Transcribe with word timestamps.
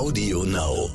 Audio 0.00 0.44
Now. 0.44 0.88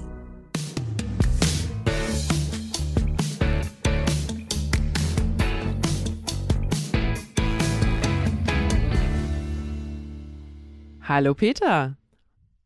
Hallo 11.01 11.35
Peter, 11.35 11.97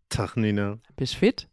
Tag, 0.10 0.38
Nina. 0.38 0.80
bist 0.96 1.16
fit? 1.16 1.48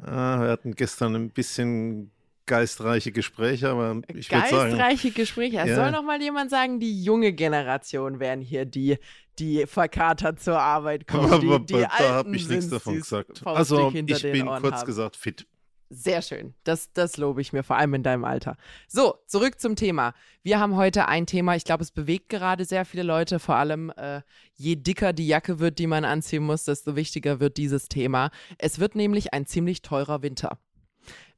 Ah, 0.00 0.40
wir 0.40 0.50
hatten 0.50 0.74
gestern 0.74 1.16
ein 1.16 1.30
bisschen 1.30 2.12
geistreiche 2.46 3.10
Gespräche, 3.12 3.68
aber 3.70 4.00
ich 4.14 4.30
würde 4.30 4.48
sagen, 4.48 4.70
Geistreiche 4.70 5.10
Gespräche. 5.10 5.58
Es 5.58 5.70
Ja. 5.70 5.74
soll 5.74 5.90
noch 5.90 6.04
mal 6.04 6.22
jemand 6.22 6.50
sagen, 6.50 6.78
die 6.78 7.02
junge 7.02 7.32
Generation 7.32 8.20
wären 8.20 8.40
hier 8.40 8.64
die, 8.64 8.98
die 9.38 9.66
verkatert 9.66 10.40
zur 10.40 10.58
Arbeit 10.58 11.06
kommen. 11.06 11.40
Die, 11.40 11.74
die 11.74 11.80
da 11.80 12.14
habe 12.14 12.34
ich 12.36 12.48
nichts 12.48 12.68
davon 12.68 12.96
gesagt. 12.96 13.46
Also 13.46 13.90
ich 13.90 14.22
bin 14.22 14.46
kurz 14.46 14.76
haben. 14.76 14.86
gesagt 14.86 15.16
fit. 15.16 15.46
Sehr 15.90 16.20
schön. 16.20 16.54
Das, 16.64 16.92
das 16.92 17.16
lobe 17.16 17.40
ich 17.40 17.54
mir, 17.54 17.62
vor 17.62 17.76
allem 17.76 17.94
in 17.94 18.02
deinem 18.02 18.24
Alter. 18.24 18.58
So, 18.88 19.14
zurück 19.26 19.58
zum 19.58 19.74
Thema. 19.74 20.12
Wir 20.42 20.60
haben 20.60 20.76
heute 20.76 21.08
ein 21.08 21.24
Thema, 21.24 21.56
ich 21.56 21.64
glaube, 21.64 21.82
es 21.82 21.92
bewegt 21.92 22.28
gerade 22.28 22.66
sehr 22.66 22.84
viele 22.84 23.04
Leute, 23.04 23.38
vor 23.38 23.54
allem 23.54 23.90
äh, 23.96 24.20
je 24.54 24.76
dicker 24.76 25.14
die 25.14 25.26
Jacke 25.26 25.60
wird, 25.60 25.78
die 25.78 25.86
man 25.86 26.04
anziehen 26.04 26.42
muss, 26.42 26.64
desto 26.64 26.94
wichtiger 26.94 27.40
wird 27.40 27.56
dieses 27.56 27.88
Thema. 27.88 28.30
Es 28.58 28.78
wird 28.78 28.96
nämlich 28.96 29.32
ein 29.32 29.46
ziemlich 29.46 29.80
teurer 29.80 30.20
Winter. 30.20 30.58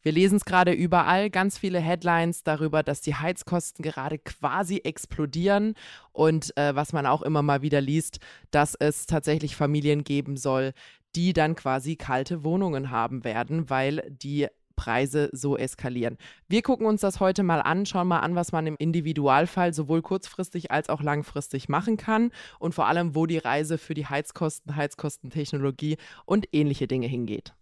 Wir 0.02 0.12
lesen 0.12 0.36
es 0.36 0.46
gerade 0.46 0.72
überall, 0.72 1.28
ganz 1.28 1.58
viele 1.58 1.78
Headlines 1.78 2.42
darüber, 2.42 2.82
dass 2.82 3.02
die 3.02 3.14
Heizkosten 3.14 3.82
gerade 3.82 4.18
quasi 4.18 4.78
explodieren 4.78 5.74
und 6.12 6.56
äh, 6.56 6.74
was 6.74 6.94
man 6.94 7.04
auch 7.04 7.20
immer 7.20 7.42
mal 7.42 7.60
wieder 7.60 7.82
liest, 7.82 8.18
dass 8.50 8.74
es 8.74 9.04
tatsächlich 9.04 9.56
Familien 9.56 10.02
geben 10.02 10.38
soll, 10.38 10.72
die 11.16 11.34
dann 11.34 11.54
quasi 11.54 11.96
kalte 11.96 12.44
Wohnungen 12.44 12.90
haben 12.90 13.24
werden, 13.24 13.68
weil 13.68 14.02
die 14.10 14.48
Preise 14.74 15.28
so 15.32 15.58
eskalieren. 15.58 16.16
Wir 16.48 16.62
gucken 16.62 16.86
uns 16.86 17.02
das 17.02 17.20
heute 17.20 17.42
mal 17.42 17.60
an, 17.60 17.84
schauen 17.84 18.08
mal 18.08 18.20
an, 18.20 18.34
was 18.34 18.52
man 18.52 18.66
im 18.66 18.76
Individualfall 18.78 19.74
sowohl 19.74 20.00
kurzfristig 20.00 20.70
als 20.70 20.88
auch 20.88 21.02
langfristig 21.02 21.68
machen 21.68 21.98
kann 21.98 22.32
und 22.58 22.74
vor 22.74 22.86
allem, 22.86 23.14
wo 23.14 23.26
die 23.26 23.36
Reise 23.36 23.76
für 23.76 23.92
die 23.92 24.06
Heizkosten, 24.06 24.76
Heizkostentechnologie 24.76 25.98
und 26.24 26.48
ähnliche 26.52 26.88
Dinge 26.88 27.08
hingeht. 27.08 27.52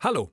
Hallo, 0.00 0.32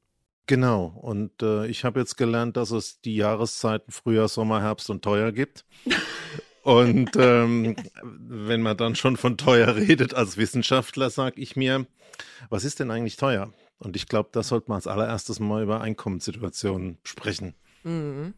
Genau. 0.51 0.87
Und 1.01 1.41
äh, 1.41 1.65
ich 1.67 1.85
habe 1.85 2.01
jetzt 2.01 2.17
gelernt, 2.17 2.57
dass 2.57 2.71
es 2.71 2.99
die 2.99 3.15
Jahreszeiten 3.15 3.89
Frühjahr, 3.89 4.27
Sommer, 4.27 4.61
Herbst 4.61 4.89
und 4.89 5.01
teuer 5.01 5.31
gibt. 5.31 5.63
Und 6.63 7.11
ähm, 7.15 7.77
wenn 8.03 8.61
man 8.61 8.75
dann 8.75 8.95
schon 8.95 9.15
von 9.15 9.37
teuer 9.37 9.77
redet 9.77 10.13
als 10.13 10.35
Wissenschaftler, 10.35 11.09
sage 11.09 11.39
ich 11.39 11.55
mir, 11.55 11.87
was 12.49 12.65
ist 12.65 12.81
denn 12.81 12.91
eigentlich 12.91 13.15
teuer? 13.15 13.53
Und 13.79 13.95
ich 13.95 14.07
glaube, 14.07 14.27
da 14.33 14.43
sollte 14.43 14.67
man 14.67 14.75
als 14.75 14.87
allererstes 14.87 15.39
mal 15.39 15.63
über 15.63 15.79
Einkommenssituationen 15.79 16.97
sprechen. 17.05 17.55
Mhm. 17.85 18.33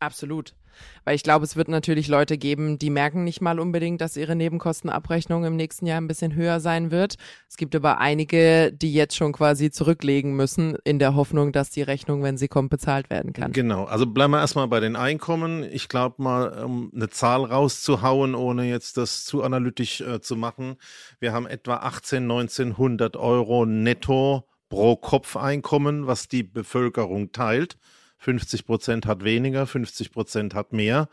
Absolut. 0.00 0.54
Weil 1.04 1.14
ich 1.14 1.22
glaube, 1.22 1.44
es 1.44 1.56
wird 1.56 1.68
natürlich 1.68 2.08
Leute 2.08 2.38
geben, 2.38 2.78
die 2.78 2.90
merken 2.90 3.24
nicht 3.24 3.40
mal 3.40 3.60
unbedingt, 3.60 4.00
dass 4.00 4.16
ihre 4.16 4.36
Nebenkostenabrechnung 4.36 5.44
im 5.44 5.56
nächsten 5.56 5.86
Jahr 5.86 6.00
ein 6.00 6.08
bisschen 6.08 6.34
höher 6.34 6.60
sein 6.60 6.90
wird. 6.90 7.16
Es 7.48 7.56
gibt 7.56 7.74
aber 7.76 7.98
einige, 7.98 8.72
die 8.72 8.92
jetzt 8.92 9.16
schon 9.16 9.32
quasi 9.32 9.70
zurücklegen 9.70 10.34
müssen, 10.34 10.76
in 10.84 10.98
der 10.98 11.14
Hoffnung, 11.14 11.52
dass 11.52 11.70
die 11.70 11.82
Rechnung, 11.82 12.22
wenn 12.22 12.36
sie 12.36 12.48
kommt, 12.48 12.70
bezahlt 12.70 13.10
werden 13.10 13.32
kann. 13.32 13.52
Genau, 13.52 13.84
also 13.84 14.06
bleiben 14.06 14.32
wir 14.32 14.40
erstmal 14.40 14.68
bei 14.68 14.80
den 14.80 14.96
Einkommen. 14.96 15.62
Ich 15.62 15.88
glaube 15.88 16.22
mal, 16.22 16.64
um 16.64 16.90
eine 16.94 17.08
Zahl 17.08 17.44
rauszuhauen, 17.44 18.34
ohne 18.34 18.64
jetzt 18.64 18.96
das 18.96 19.24
zu 19.24 19.42
analytisch 19.42 20.00
äh, 20.00 20.20
zu 20.20 20.36
machen. 20.36 20.76
Wir 21.20 21.32
haben 21.32 21.46
etwa 21.46 21.76
18, 21.76 22.24
1900 22.24 23.16
Euro 23.16 23.66
netto 23.66 24.44
pro 24.68 24.96
Kopf 24.96 25.36
Einkommen, 25.36 26.06
was 26.06 26.28
die 26.28 26.42
Bevölkerung 26.42 27.32
teilt. 27.32 27.76
50 28.24 28.64
Prozent 28.64 29.06
hat 29.06 29.22
weniger, 29.22 29.66
50 29.66 30.10
Prozent 30.10 30.54
hat 30.54 30.72
mehr. 30.72 31.08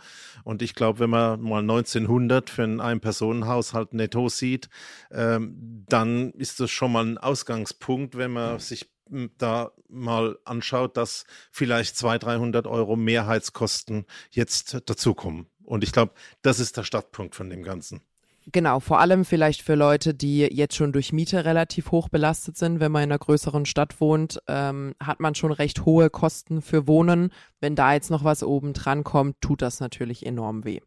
Und 0.45 0.61
ich 0.61 0.75
glaube, 0.75 0.99
wenn 0.99 1.09
man 1.09 1.41
mal 1.41 1.59
1900 1.59 2.49
für 2.49 2.63
einen 2.63 2.79
Ein-Personen-Haushalt 2.79 3.93
netto 3.93 4.29
sieht, 4.29 4.69
ähm, 5.11 5.85
dann 5.89 6.31
ist 6.31 6.61
das 6.61 6.71
schon 6.71 6.93
mal 6.93 7.05
ein 7.05 7.17
Ausgangspunkt, 7.17 8.17
wenn 8.17 8.31
man 8.31 8.59
sich 8.59 8.89
da 9.37 9.71
mal 9.89 10.39
anschaut, 10.45 10.95
dass 10.95 11.25
vielleicht 11.51 11.97
200, 11.97 12.23
300 12.23 12.67
Euro 12.67 12.95
Mehrheitskosten 12.95 14.05
jetzt 14.29 14.81
dazukommen. 14.85 15.47
Und 15.65 15.83
ich 15.83 15.91
glaube, 15.91 16.13
das 16.41 16.61
ist 16.61 16.77
der 16.77 16.83
Startpunkt 16.83 17.35
von 17.35 17.49
dem 17.49 17.63
Ganzen. 17.63 18.01
Genau, 18.47 18.79
vor 18.79 18.99
allem 18.99 19.23
vielleicht 19.23 19.61
für 19.61 19.75
Leute, 19.75 20.15
die 20.15 20.39
jetzt 20.39 20.75
schon 20.75 20.91
durch 20.91 21.13
Miete 21.13 21.45
relativ 21.45 21.91
hoch 21.91 22.09
belastet 22.09 22.57
sind. 22.57 22.79
Wenn 22.79 22.91
man 22.91 23.03
in 23.03 23.11
einer 23.11 23.19
größeren 23.19 23.65
Stadt 23.65 24.01
wohnt, 24.01 24.41
ähm, 24.47 24.95
hat 24.99 25.19
man 25.19 25.35
schon 25.35 25.51
recht 25.51 25.85
hohe 25.85 26.09
Kosten 26.09 26.61
für 26.61 26.87
Wohnen. 26.87 27.31
Wenn 27.59 27.75
da 27.75 27.93
jetzt 27.93 28.09
noch 28.09 28.23
was 28.23 28.43
oben 28.43 28.73
dran 28.73 29.03
kommt, 29.03 29.39
tut 29.41 29.61
das 29.61 29.79
natürlich 29.79 30.25
enorm 30.25 30.65
weh. 30.65 30.79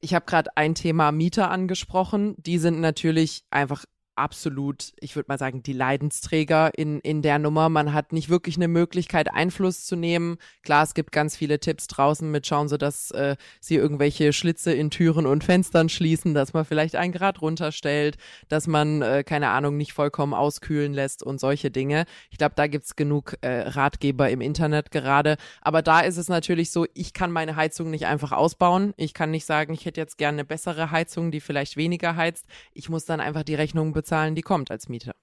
Ich 0.00 0.14
habe 0.14 0.26
gerade 0.26 0.56
ein 0.56 0.74
Thema 0.74 1.10
Mieter 1.10 1.50
angesprochen. 1.50 2.34
Die 2.38 2.58
sind 2.58 2.80
natürlich 2.80 3.44
einfach 3.50 3.84
absolut, 4.20 4.92
ich 5.00 5.16
würde 5.16 5.26
mal 5.28 5.38
sagen, 5.38 5.62
die 5.62 5.72
Leidensträger 5.72 6.70
in, 6.76 7.00
in 7.00 7.22
der 7.22 7.38
Nummer. 7.38 7.68
Man 7.68 7.92
hat 7.92 8.12
nicht 8.12 8.28
wirklich 8.28 8.56
eine 8.56 8.68
Möglichkeit, 8.68 9.32
Einfluss 9.32 9.86
zu 9.86 9.96
nehmen. 9.96 10.36
Klar, 10.62 10.84
es 10.84 10.94
gibt 10.94 11.10
ganz 11.10 11.36
viele 11.36 11.58
Tipps 11.58 11.86
draußen 11.88 12.30
mit, 12.30 12.46
schauen 12.46 12.68
Sie, 12.68 12.78
dass 12.78 13.10
äh, 13.12 13.36
Sie 13.60 13.76
irgendwelche 13.76 14.32
Schlitze 14.32 14.72
in 14.72 14.90
Türen 14.90 15.26
und 15.26 15.42
Fenstern 15.42 15.88
schließen, 15.88 16.34
dass 16.34 16.52
man 16.52 16.64
vielleicht 16.64 16.96
ein 16.96 17.12
Grad 17.12 17.40
runterstellt, 17.40 18.18
dass 18.48 18.66
man, 18.66 19.02
äh, 19.02 19.24
keine 19.24 19.48
Ahnung, 19.48 19.76
nicht 19.76 19.94
vollkommen 19.94 20.34
auskühlen 20.34 20.92
lässt 20.92 21.22
und 21.22 21.40
solche 21.40 21.70
Dinge. 21.70 22.04
Ich 22.30 22.38
glaube, 22.38 22.54
da 22.54 22.66
gibt's 22.66 22.96
genug 22.96 23.36
äh, 23.40 23.62
Ratgeber 23.62 24.28
im 24.28 24.42
Internet 24.42 24.90
gerade. 24.90 25.36
Aber 25.62 25.82
da 25.82 26.00
ist 26.00 26.18
es 26.18 26.28
natürlich 26.28 26.70
so, 26.70 26.86
ich 26.92 27.14
kann 27.14 27.32
meine 27.32 27.56
Heizung 27.56 27.90
nicht 27.90 28.06
einfach 28.06 28.32
ausbauen. 28.32 28.92
Ich 28.96 29.14
kann 29.14 29.30
nicht 29.30 29.46
sagen, 29.46 29.72
ich 29.72 29.86
hätte 29.86 30.00
jetzt 30.00 30.18
gerne 30.18 30.36
eine 30.36 30.44
bessere 30.44 30.90
Heizung, 30.90 31.30
die 31.30 31.40
vielleicht 31.40 31.76
weniger 31.76 32.16
heizt. 32.16 32.46
Ich 32.74 32.90
muss 32.90 33.06
dann 33.06 33.20
einfach 33.20 33.42
die 33.42 33.54
Rechnung 33.54 33.92
bezahlen, 33.92 34.09
die 34.34 34.42
kommt 34.42 34.70
als 34.70 34.88
Mieter. 34.88 35.14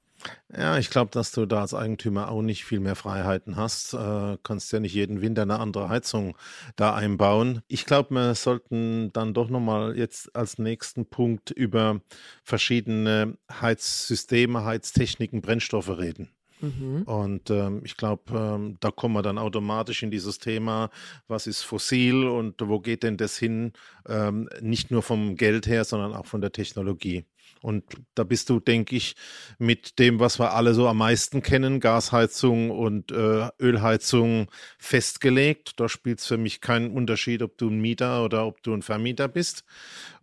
Ja, 0.55 0.77
ich 0.77 0.89
glaube, 0.89 1.11
dass 1.11 1.31
du 1.31 1.45
da 1.45 1.61
als 1.61 1.73
Eigentümer 1.73 2.31
auch 2.31 2.41
nicht 2.41 2.65
viel 2.65 2.79
mehr 2.79 2.95
Freiheiten 2.95 3.55
hast. 3.55 3.93
Äh, 3.93 4.37
kannst 4.43 4.71
ja 4.71 4.79
nicht 4.79 4.93
jeden 4.93 5.21
Winter 5.21 5.43
eine 5.43 5.59
andere 5.59 5.89
Heizung 5.89 6.35
da 6.75 6.95
einbauen. 6.95 7.61
Ich 7.67 7.85
glaube, 7.85 8.15
wir 8.15 8.35
sollten 8.35 9.11
dann 9.13 9.33
doch 9.33 9.49
nochmal 9.49 9.95
jetzt 9.95 10.35
als 10.35 10.57
nächsten 10.57 11.05
Punkt 11.05 11.51
über 11.51 12.01
verschiedene 12.43 13.37
Heizsysteme, 13.51 14.65
Heiztechniken, 14.65 15.41
Brennstoffe 15.41 15.89
reden. 15.97 16.29
Mhm. 16.61 17.03
Und 17.03 17.49
ähm, 17.51 17.81
ich 17.83 17.97
glaube, 17.97 18.33
ähm, 18.35 18.77
da 18.79 18.89
kommen 18.89 19.13
wir 19.13 19.21
dann 19.21 19.37
automatisch 19.37 20.01
in 20.01 20.09
dieses 20.09 20.39
Thema, 20.39 20.89
was 21.27 21.45
ist 21.45 21.61
fossil 21.61 22.23
und 22.25 22.55
wo 22.67 22.79
geht 22.79 23.03
denn 23.03 23.17
das 23.17 23.37
hin? 23.37 23.73
Ähm, 24.07 24.49
nicht 24.61 24.89
nur 24.89 25.03
vom 25.03 25.35
Geld 25.35 25.67
her, 25.67 25.83
sondern 25.83 26.15
auch 26.15 26.25
von 26.25 26.41
der 26.41 26.51
Technologie. 26.51 27.25
Und 27.67 27.83
da 28.15 28.23
bist 28.23 28.49
du, 28.49 28.61
denke 28.61 28.95
ich, 28.95 29.17
mit 29.59 29.99
dem, 29.99 30.21
was 30.21 30.39
wir 30.39 30.53
alle 30.53 30.73
so 30.73 30.87
am 30.87 30.99
meisten 30.99 31.41
kennen, 31.41 31.81
Gasheizung 31.81 32.71
und 32.71 33.11
äh, 33.11 33.49
Ölheizung, 33.59 34.49
festgelegt. 34.79 35.77
Da 35.77 35.89
spielt 35.89 36.19
es 36.19 36.27
für 36.27 36.37
mich 36.37 36.61
keinen 36.61 36.91
Unterschied, 36.91 37.41
ob 37.41 37.57
du 37.57 37.69
ein 37.69 37.81
Mieter 37.81 38.23
oder 38.23 38.47
ob 38.47 38.63
du 38.63 38.73
ein 38.73 38.83
Vermieter 38.83 39.27
bist. 39.27 39.65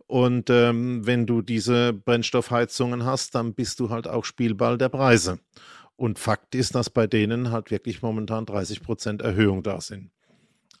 Und 0.07 0.49
ähm, 0.49 1.05
wenn 1.05 1.27
du 1.27 1.43
diese 1.43 1.93
Brennstoffheizungen 1.93 3.05
hast, 3.05 3.35
dann 3.35 3.53
bist 3.53 3.79
du 3.79 3.91
halt 3.91 4.07
auch 4.07 4.25
Spielball 4.25 4.79
der 4.79 4.89
Preise. 4.89 5.37
Und 5.95 6.17
Fakt 6.17 6.55
ist, 6.55 6.73
dass 6.73 6.89
bei 6.89 7.05
denen 7.05 7.51
halt 7.51 7.69
wirklich 7.69 8.01
momentan 8.01 8.47
30 8.47 8.81
Prozent 8.81 9.21
Erhöhung 9.21 9.61
da 9.61 9.81
sind. 9.81 10.09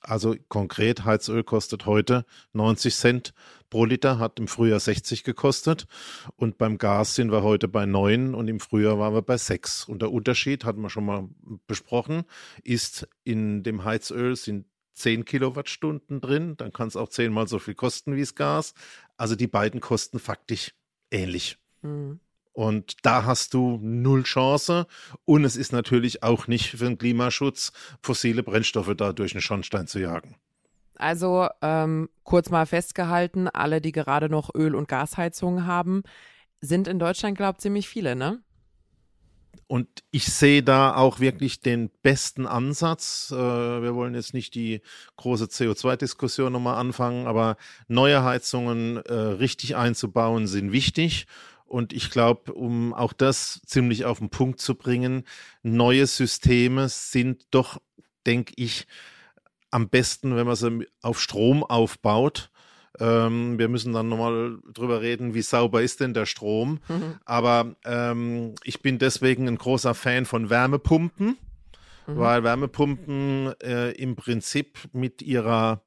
Also 0.07 0.35
konkret, 0.49 1.03
Heizöl 1.03 1.43
kostet 1.43 1.85
heute 1.85 2.25
90 2.53 2.95
Cent 2.95 3.33
pro 3.69 3.85
Liter, 3.85 4.19
hat 4.19 4.39
im 4.39 4.47
Frühjahr 4.47 4.79
60 4.79 5.23
gekostet. 5.23 5.87
Und 6.35 6.57
beim 6.57 6.77
Gas 6.77 7.15
sind 7.15 7.31
wir 7.31 7.41
heute 7.41 7.67
bei 7.67 7.85
9 7.85 8.35
und 8.35 8.47
im 8.47 8.59
Frühjahr 8.59 8.99
waren 8.99 9.13
wir 9.13 9.23
bei 9.23 9.37
6. 9.37 9.85
Und 9.85 10.01
der 10.01 10.11
Unterschied, 10.11 10.63
hatten 10.63 10.81
wir 10.81 10.89
schon 10.89 11.05
mal 11.05 11.27
besprochen, 11.67 12.23
ist 12.63 13.07
in 13.23 13.63
dem 13.63 13.83
Heizöl 13.83 14.35
sind 14.35 14.67
10 14.93 15.25
Kilowattstunden 15.25 16.21
drin. 16.21 16.55
Dann 16.57 16.71
kann 16.71 16.87
es 16.87 16.95
auch 16.95 17.09
zehnmal 17.09 17.47
so 17.47 17.59
viel 17.59 17.75
kosten 17.75 18.15
wie 18.15 18.21
das 18.21 18.35
Gas. 18.35 18.73
Also 19.17 19.35
die 19.35 19.47
beiden 19.47 19.81
kosten 19.81 20.19
faktisch 20.19 20.73
ähnlich. 21.09 21.57
Mhm. 21.81 22.19
Und 22.55 22.95
da 23.05 23.25
hast 23.25 23.53
du 23.53 23.79
null 23.81 24.23
Chance. 24.23 24.87
Und 25.25 25.43
es 25.43 25.57
ist 25.57 25.73
natürlich 25.73 26.23
auch 26.23 26.47
nicht 26.47 26.71
für 26.71 26.85
den 26.85 26.97
Klimaschutz, 26.97 27.73
fossile 28.01 28.43
Brennstoffe 28.43 28.93
da 28.95 29.11
durch 29.11 29.33
den 29.33 29.41
Schornstein 29.41 29.87
zu 29.87 29.99
jagen. 29.99 30.35
Also 30.95 31.49
ähm, 31.61 32.07
kurz 32.23 32.49
mal 32.49 32.65
festgehalten, 32.65 33.49
alle, 33.49 33.81
die 33.81 33.91
gerade 33.91 34.29
noch 34.29 34.55
Öl- 34.55 34.75
und 34.75 34.87
Gasheizungen 34.87 35.67
haben, 35.67 36.03
sind 36.61 36.87
in 36.87 36.97
Deutschland, 36.97 37.35
glaube 37.35 37.57
ich, 37.57 37.61
ziemlich 37.61 37.89
viele, 37.89 38.15
ne? 38.15 38.41
Und 39.67 39.87
ich 40.11 40.25
sehe 40.25 40.63
da 40.63 40.95
auch 40.95 41.19
wirklich 41.19 41.59
den 41.59 41.89
besten 42.03 42.45
Ansatz. 42.45 43.31
Äh, 43.31 43.35
wir 43.35 43.95
wollen 43.95 44.15
jetzt 44.15 44.33
nicht 44.33 44.55
die 44.55 44.81
große 45.17 45.45
CO2-Diskussion 45.45 46.53
nochmal 46.53 46.77
anfangen, 46.77 47.27
aber 47.27 47.57
neue 47.89 48.23
Heizungen 48.23 48.97
äh, 48.97 49.13
richtig 49.13 49.75
einzubauen 49.75 50.47
sind 50.47 50.71
wichtig. 50.71 51.25
Und 51.65 51.93
ich 51.93 52.09
glaube, 52.11 52.53
um 52.53 52.93
auch 52.93 53.13
das 53.13 53.61
ziemlich 53.65 54.05
auf 54.05 54.19
den 54.19 54.29
Punkt 54.29 54.59
zu 54.59 54.75
bringen, 54.75 55.23
neue 55.63 56.05
Systeme 56.05 56.89
sind 56.89 57.47
doch, 57.51 57.81
denke 58.25 58.53
ich, 58.55 58.87
am 59.71 59.89
besten, 59.89 60.35
wenn 60.35 60.47
man 60.47 60.55
sie 60.55 60.87
auf 61.01 61.19
Strom 61.19 61.63
aufbaut. 61.63 62.49
Ähm, 62.99 63.59
wir 63.59 63.67
müssen 63.67 63.91
dann 63.91 64.07
nochmal 64.07 64.59
drüber 64.73 65.01
reden, 65.01 65.33
wie 65.33 65.41
sauber 65.41 65.81
ist 65.81 65.99
denn 65.99 66.13
der 66.13 66.25
Strom. 66.25 66.79
Mhm. 66.87 67.15
Aber 67.25 67.75
ähm, 67.83 68.55
ich 68.63 68.81
bin 68.81 68.99
deswegen 68.99 69.47
ein 69.47 69.57
großer 69.57 69.93
Fan 69.93 70.25
von 70.25 70.49
Wärmepumpen, 70.49 71.37
mhm. 72.07 72.17
weil 72.17 72.43
Wärmepumpen 72.43 73.53
äh, 73.61 73.91
im 73.91 74.15
Prinzip 74.15 74.77
mit 74.93 75.21
ihrer 75.21 75.84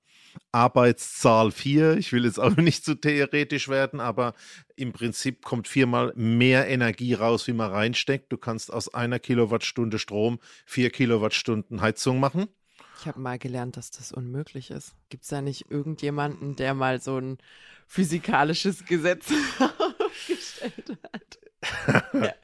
Arbeitszahl 0.53 1.51
4. 1.51 1.97
Ich 1.97 2.13
will 2.13 2.25
jetzt 2.25 2.39
auch 2.39 2.57
nicht 2.57 2.85
zu 2.85 2.95
theoretisch 2.95 3.69
werden, 3.69 4.01
aber 4.01 4.35
im 4.77 4.93
Prinzip 4.93 5.45
kommt 5.45 5.69
viermal 5.69 6.13
mehr 6.17 6.69
Energie 6.69 7.15
raus, 7.15 7.47
wie 7.47 7.53
man 7.53 7.71
reinsteckt. 7.71 8.33
Du 8.33 8.37
kannst 8.37 8.73
aus 8.73 8.93
einer 8.93 9.19
Kilowattstunde 9.19 9.99
Strom 9.99 10.39
vier 10.65 10.91
Kilowattstunden 10.91 11.81
Heizung 11.81 12.21
machen. 12.21 12.49
Ich 13.01 13.07
habe 13.07 13.21
mal 13.21 13.39
gelernt, 13.39 13.77
dass 13.77 13.93
das 13.93 14.11
unmöglich 14.11 14.71
ist. 14.71 14.95
Gibt 15.09 15.23
es 15.23 15.29
da 15.29 15.41
nicht 15.41 15.71
irgendjemanden, 15.71 16.57
der 16.57 16.75
mal 16.75 17.01
so 17.01 17.19
ein 17.19 17.39
physikalisches 17.87 18.87
Gesetz 18.87 19.27
aufgestellt 19.99 20.99
hat? 21.13 21.39
ja. 22.13 22.35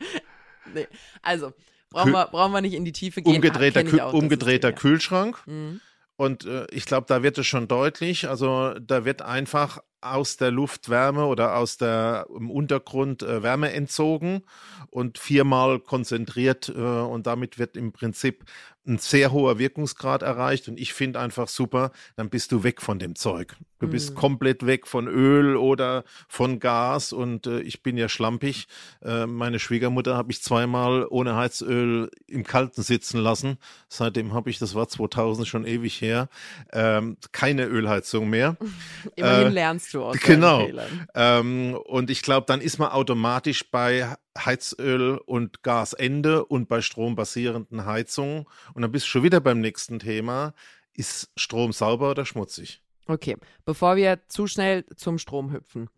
nee. 0.73 0.87
Also, 1.23 1.52
brauchen 1.91 2.12
wir, 2.12 2.26
brauchen 2.26 2.52
wir 2.52 2.61
nicht 2.61 2.75
in 2.75 2.85
die 2.85 2.93
Tiefe 2.93 3.20
gehen. 3.23 3.35
Umgedrehter, 3.35 3.82
Kü 3.82 4.00
auch, 4.00 4.12
umgedrehter 4.12 4.73
Kühlschrank. 4.73 5.43
Mhm. 5.46 5.81
Und 6.16 6.44
äh, 6.44 6.66
ich 6.70 6.87
glaube, 6.87 7.06
da 7.08 7.22
wird 7.22 7.38
es 7.38 7.46
schon 7.46 7.69
deutlich. 7.69 8.28
Also 8.28 8.75
da 8.78 9.05
wird 9.05 9.22
einfach 9.22 9.81
aus 10.04 10.36
der 10.36 10.50
Luft 10.50 10.88
Wärme 10.88 11.26
oder 11.26 11.56
aus 11.56 11.78
der 11.78 12.26
im 12.36 12.50
Untergrund 12.50 13.22
äh, 13.22 13.42
Wärme 13.42 13.72
entzogen 13.72 14.42
und 14.90 15.18
viermal 15.18 15.80
konzentriert 15.80 16.68
äh, 16.68 16.80
und 16.80 17.26
damit 17.26 17.58
wird 17.58 17.76
im 17.76 17.92
Prinzip 17.92 18.44
ein 18.86 18.98
sehr 18.98 19.32
hoher 19.32 19.58
Wirkungsgrad 19.58 20.22
erreicht 20.22 20.68
und 20.68 20.78
ich 20.78 20.92
finde 20.92 21.20
einfach 21.20 21.48
super, 21.48 21.90
dann 22.16 22.28
bist 22.28 22.52
du 22.52 22.62
weg 22.62 22.82
von 22.82 22.98
dem 22.98 23.14
Zeug. 23.14 23.56
Du 23.80 23.88
bist 23.88 24.12
mhm. 24.12 24.14
komplett 24.14 24.66
weg 24.66 24.86
von 24.86 25.08
Öl 25.08 25.56
oder 25.56 26.04
von 26.28 26.58
Gas 26.58 27.12
und 27.12 27.46
äh, 27.46 27.60
ich 27.60 27.82
bin 27.82 27.98
ja 27.98 28.08
schlampig. 28.08 28.66
Äh, 29.02 29.26
meine 29.26 29.58
Schwiegermutter 29.58 30.16
habe 30.16 30.32
ich 30.32 30.42
zweimal 30.42 31.06
ohne 31.08 31.36
Heizöl 31.36 32.10
im 32.26 32.44
Kalten 32.44 32.82
sitzen 32.82 33.18
lassen. 33.18 33.58
Seitdem 33.88 34.32
habe 34.32 34.48
ich, 34.48 34.58
das 34.58 34.74
war 34.74 34.88
2000 34.88 35.46
schon 35.46 35.66
ewig 35.66 36.00
her, 36.00 36.28
ähm, 36.72 37.16
keine 37.32 37.66
Ölheizung 37.66 38.30
mehr. 38.30 38.56
Immerhin 39.16 39.48
äh, 39.48 39.50
lernst 39.50 39.94
du 39.94 40.05
aus 40.05 40.19
Genau. 40.20 40.69
Ähm, 41.14 41.79
und 41.85 42.11
ich 42.11 42.23
glaube, 42.23 42.46
dann 42.46 42.61
ist 42.61 42.79
man 42.79 42.91
automatisch 42.91 43.70
bei 43.70 44.14
Heizöl 44.37 45.19
und 45.19 45.62
Gasende 45.62 46.44
und 46.44 46.69
bei 46.69 46.81
strombasierenden 46.81 47.87
Heizungen. 47.87 48.46
Und 48.75 48.82
dann 48.82 48.93
bist 48.93 49.06
du 49.06 49.11
schon 49.11 49.23
wieder 49.23 49.41
beim 49.41 49.61
nächsten 49.61 49.99
Thema. 49.99 50.55
Ist 50.94 51.31
Strom 51.37 51.73
sauber 51.73 52.11
oder 52.11 52.25
schmutzig? 52.25 52.81
Okay, 53.06 53.37
bevor 53.64 53.96
wir 53.96 54.20
zu 54.29 54.46
schnell 54.46 54.85
zum 54.96 55.19
Strom 55.19 55.52
hüpfen. 55.52 55.88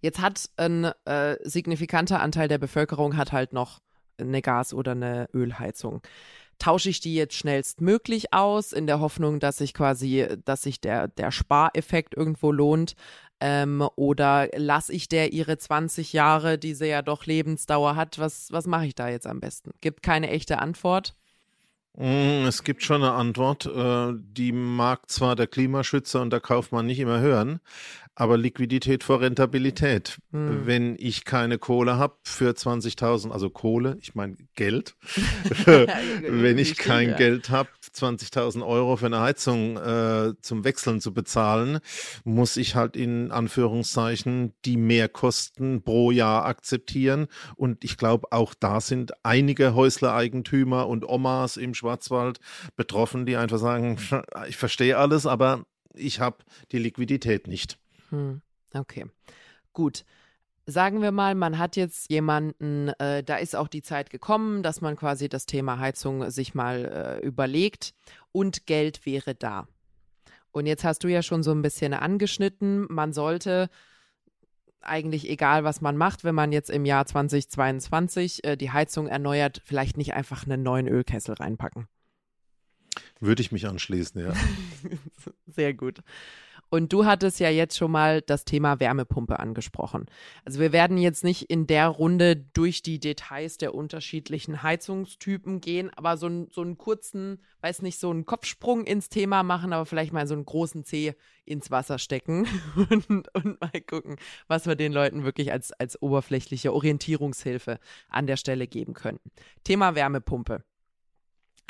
Jetzt 0.00 0.20
hat 0.20 0.48
ein 0.56 0.84
äh, 1.04 1.36
signifikanter 1.42 2.20
Anteil 2.20 2.48
der 2.48 2.58
Bevölkerung 2.58 3.16
hat 3.16 3.32
halt 3.32 3.52
noch 3.52 3.80
eine 4.18 4.42
Gas- 4.42 4.72
oder 4.72 4.92
eine 4.92 5.28
Ölheizung. 5.34 6.02
Tausche 6.60 6.90
ich 6.90 7.00
die 7.00 7.14
jetzt 7.14 7.34
schnellstmöglich 7.34 8.32
aus, 8.32 8.72
in 8.72 8.86
der 8.86 9.00
Hoffnung, 9.00 9.40
dass 9.40 9.56
sich 9.58 9.74
quasi, 9.74 10.28
dass 10.44 10.62
sich 10.62 10.80
der, 10.80 11.08
der 11.08 11.32
Spareffekt 11.32 12.14
irgendwo 12.16 12.52
lohnt? 12.52 12.94
Ähm, 13.40 13.82
oder 13.96 14.48
lasse 14.54 14.92
ich 14.92 15.08
der 15.08 15.32
ihre 15.32 15.56
20 15.56 16.12
Jahre, 16.12 16.58
die 16.58 16.74
sie 16.74 16.88
ja 16.88 17.00
doch 17.00 17.24
Lebensdauer 17.24 17.96
hat? 17.96 18.18
Was, 18.18 18.52
was 18.52 18.66
mache 18.66 18.86
ich 18.86 18.94
da 18.94 19.08
jetzt 19.08 19.26
am 19.26 19.40
besten? 19.40 19.72
Gibt 19.80 20.02
keine 20.02 20.28
echte 20.28 20.58
Antwort. 20.58 21.16
Mm, 21.96 22.46
es 22.46 22.62
gibt 22.62 22.82
schon 22.82 23.02
eine 23.02 23.12
Antwort, 23.12 23.66
äh, 23.66 24.12
die 24.14 24.52
mag 24.52 25.10
zwar 25.10 25.34
der 25.36 25.46
Klimaschützer 25.46 26.20
und 26.20 26.30
der 26.30 26.40
Kaufmann 26.40 26.86
nicht 26.86 27.00
immer 27.00 27.20
hören, 27.20 27.60
aber 28.20 28.36
Liquidität 28.36 29.02
vor 29.02 29.22
Rentabilität. 29.22 30.18
Hm. 30.30 30.66
Wenn 30.66 30.94
ich 30.98 31.24
keine 31.24 31.56
Kohle 31.56 31.96
habe 31.96 32.16
für 32.22 32.50
20.000, 32.50 33.30
also 33.30 33.48
Kohle, 33.48 33.96
ich 34.02 34.14
meine 34.14 34.36
Geld, 34.56 34.94
wenn 35.64 36.58
ich 36.58 36.76
kein 36.76 37.16
Geld 37.16 37.48
habe, 37.48 37.70
20.000 37.94 38.62
Euro 38.62 38.96
für 38.96 39.06
eine 39.06 39.20
Heizung 39.20 39.78
äh, 39.78 40.34
zum 40.42 40.64
Wechseln 40.64 41.00
zu 41.00 41.14
bezahlen, 41.14 41.78
muss 42.24 42.58
ich 42.58 42.74
halt 42.74 42.94
in 42.94 43.30
Anführungszeichen 43.30 44.52
die 44.66 44.76
Mehrkosten 44.76 45.82
pro 45.82 46.10
Jahr 46.10 46.44
akzeptieren. 46.44 47.26
Und 47.56 47.84
ich 47.84 47.96
glaube, 47.96 48.32
auch 48.32 48.52
da 48.52 48.82
sind 48.82 49.12
einige 49.22 49.74
Häuslereigentümer 49.74 50.88
und 50.88 51.08
Omas 51.08 51.56
im 51.56 51.72
Schwarzwald 51.72 52.38
betroffen, 52.76 53.24
die 53.24 53.36
einfach 53.36 53.58
sagen, 53.58 53.96
ich 54.46 54.58
verstehe 54.58 54.98
alles, 54.98 55.24
aber 55.24 55.64
ich 55.94 56.20
habe 56.20 56.44
die 56.70 56.78
Liquidität 56.78 57.46
nicht. 57.46 57.78
Hm, 58.10 58.42
okay, 58.74 59.06
gut. 59.72 60.04
Sagen 60.66 61.02
wir 61.02 61.10
mal, 61.10 61.34
man 61.34 61.58
hat 61.58 61.74
jetzt 61.74 62.10
jemanden, 62.10 62.88
äh, 63.00 63.24
da 63.24 63.36
ist 63.36 63.56
auch 63.56 63.66
die 63.66 63.82
Zeit 63.82 64.10
gekommen, 64.10 64.62
dass 64.62 64.80
man 64.80 64.94
quasi 64.94 65.28
das 65.28 65.46
Thema 65.46 65.78
Heizung 65.78 66.30
sich 66.30 66.54
mal 66.54 67.20
äh, 67.22 67.26
überlegt 67.26 67.92
und 68.30 68.66
Geld 68.66 69.04
wäre 69.04 69.34
da. 69.34 69.66
Und 70.52 70.66
jetzt 70.66 70.84
hast 70.84 71.02
du 71.02 71.08
ja 71.08 71.22
schon 71.22 71.42
so 71.42 71.50
ein 71.52 71.62
bisschen 71.62 71.94
angeschnitten, 71.94 72.86
man 72.88 73.12
sollte 73.12 73.68
eigentlich 74.80 75.28
egal, 75.28 75.64
was 75.64 75.80
man 75.80 75.96
macht, 75.96 76.24
wenn 76.24 76.34
man 76.34 76.52
jetzt 76.52 76.70
im 76.70 76.84
Jahr 76.84 77.06
2022 77.06 78.44
äh, 78.44 78.56
die 78.56 78.70
Heizung 78.70 79.06
erneuert, 79.06 79.60
vielleicht 79.64 79.96
nicht 79.96 80.14
einfach 80.14 80.44
einen 80.44 80.62
neuen 80.62 80.88
Ölkessel 80.88 81.34
reinpacken. 81.34 81.86
Würde 83.20 83.42
ich 83.42 83.52
mich 83.52 83.66
anschließen, 83.66 84.20
ja. 84.20 84.32
Sehr 85.46 85.74
gut. 85.74 86.00
Und 86.70 86.92
du 86.92 87.04
hattest 87.04 87.40
ja 87.40 87.50
jetzt 87.50 87.76
schon 87.76 87.90
mal 87.90 88.22
das 88.22 88.44
Thema 88.44 88.78
Wärmepumpe 88.78 89.38
angesprochen. 89.40 90.06
Also 90.44 90.60
wir 90.60 90.72
werden 90.72 90.98
jetzt 90.98 91.24
nicht 91.24 91.50
in 91.50 91.66
der 91.66 91.88
Runde 91.88 92.36
durch 92.36 92.82
die 92.82 93.00
Details 93.00 93.58
der 93.58 93.74
unterschiedlichen 93.74 94.62
Heizungstypen 94.62 95.60
gehen, 95.60 95.90
aber 95.96 96.16
so, 96.16 96.28
ein, 96.28 96.48
so 96.50 96.62
einen 96.62 96.78
kurzen, 96.78 97.42
weiß 97.60 97.82
nicht, 97.82 97.98
so 97.98 98.10
einen 98.10 98.24
Kopfsprung 98.24 98.84
ins 98.84 99.08
Thema 99.08 99.42
machen, 99.42 99.72
aber 99.72 99.84
vielleicht 99.84 100.12
mal 100.12 100.28
so 100.28 100.34
einen 100.34 100.46
großen 100.46 100.84
Zeh 100.84 101.14
ins 101.44 101.72
Wasser 101.72 101.98
stecken 101.98 102.46
und, 103.08 103.34
und 103.34 103.60
mal 103.60 103.80
gucken, 103.84 104.16
was 104.46 104.66
wir 104.66 104.76
den 104.76 104.92
Leuten 104.92 105.24
wirklich 105.24 105.50
als, 105.50 105.72
als 105.72 106.00
oberflächliche 106.00 106.72
Orientierungshilfe 106.72 107.80
an 108.08 108.28
der 108.28 108.36
Stelle 108.36 108.68
geben 108.68 108.94
könnten. 108.94 109.32
Thema 109.64 109.96
Wärmepumpe 109.96 110.62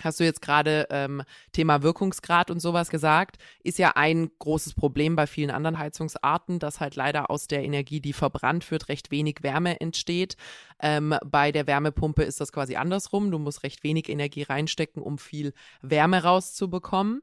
hast 0.04 0.20
du 0.20 0.24
jetzt 0.24 0.42
gerade 0.42 0.86
ähm, 0.90 1.22
Thema 1.52 1.82
Wirkungsgrad 1.82 2.50
und 2.50 2.60
sowas 2.60 2.90
gesagt, 2.90 3.38
ist 3.62 3.78
ja 3.78 3.92
ein 3.94 4.30
großes 4.38 4.74
Problem 4.74 5.16
bei 5.16 5.26
vielen 5.26 5.50
anderen 5.50 5.78
Heizungsarten, 5.78 6.58
dass 6.58 6.80
halt 6.80 6.96
leider 6.96 7.30
aus 7.30 7.46
der 7.46 7.62
Energie, 7.62 8.00
die 8.00 8.12
verbrannt 8.12 8.70
wird, 8.70 8.88
recht 8.88 9.10
wenig 9.10 9.38
Wärme 9.42 9.80
entsteht. 9.80 10.36
Ähm, 10.80 11.14
bei 11.24 11.52
der 11.52 11.66
Wärmepumpe 11.66 12.22
ist 12.22 12.40
das 12.40 12.52
quasi 12.52 12.76
andersrum. 12.76 13.30
Du 13.30 13.38
musst 13.38 13.62
recht 13.62 13.84
wenig 13.84 14.08
Energie 14.08 14.42
reinstecken, 14.42 15.02
um 15.02 15.18
viel 15.18 15.52
Wärme 15.82 16.22
rauszubekommen. 16.22 17.22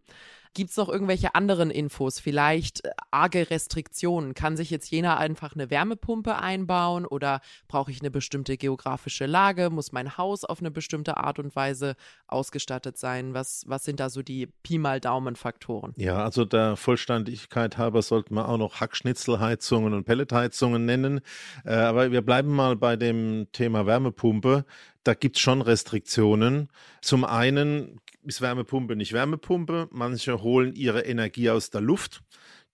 Gibt 0.53 0.71
es 0.71 0.77
noch 0.77 0.89
irgendwelche 0.89 1.35
anderen 1.35 1.71
Infos? 1.71 2.19
Vielleicht 2.19 2.85
äh, 2.85 2.91
arge 3.11 3.49
Restriktionen? 3.49 4.33
Kann 4.33 4.57
sich 4.57 4.69
jetzt 4.69 4.89
jener 4.89 5.17
einfach 5.17 5.53
eine 5.53 5.69
Wärmepumpe 5.69 6.35
einbauen 6.35 7.05
oder 7.05 7.41
brauche 7.67 7.91
ich 7.91 8.01
eine 8.01 8.11
bestimmte 8.11 8.57
geografische 8.57 9.25
Lage? 9.25 9.69
Muss 9.69 9.91
mein 9.91 10.17
Haus 10.17 10.43
auf 10.43 10.59
eine 10.59 10.71
bestimmte 10.71 11.17
Art 11.17 11.39
und 11.39 11.55
Weise 11.55 11.95
ausgestattet 12.27 12.97
sein? 12.97 13.33
Was, 13.33 13.63
was 13.67 13.83
sind 13.83 13.99
da 13.99 14.09
so 14.09 14.21
die 14.21 14.47
Pi 14.47 14.77
mal 14.77 14.99
Daumen-Faktoren? 14.99 15.93
Ja, 15.97 16.23
also 16.23 16.45
der 16.45 16.75
Vollständigkeit 16.75 17.77
halber 17.77 18.01
sollten 18.01 18.35
wir 18.35 18.47
auch 18.47 18.57
noch 18.57 18.79
Hackschnitzelheizungen 18.79 19.93
und 19.93 20.05
Pelletheizungen 20.05 20.85
nennen. 20.85 21.21
Äh, 21.65 21.73
aber 21.73 22.11
wir 22.11 22.21
bleiben 22.21 22.53
mal 22.53 22.75
bei 22.75 22.95
dem 22.95 23.47
Thema 23.51 23.85
Wärmepumpe 23.85 24.65
da 25.07 25.13
gibt 25.13 25.37
es 25.37 25.41
schon 25.41 25.61
Restriktionen. 25.61 26.67
Zum 27.01 27.23
einen 27.23 28.01
ist 28.23 28.41
Wärmepumpe 28.41 28.97
nicht 28.97 29.13
Wärmepumpe. 29.13 29.87
Manche 29.91 30.41
holen 30.41 30.75
ihre 30.75 31.01
Energie 31.01 31.49
aus 31.49 31.69
der 31.69 31.79
Luft. 31.79 32.23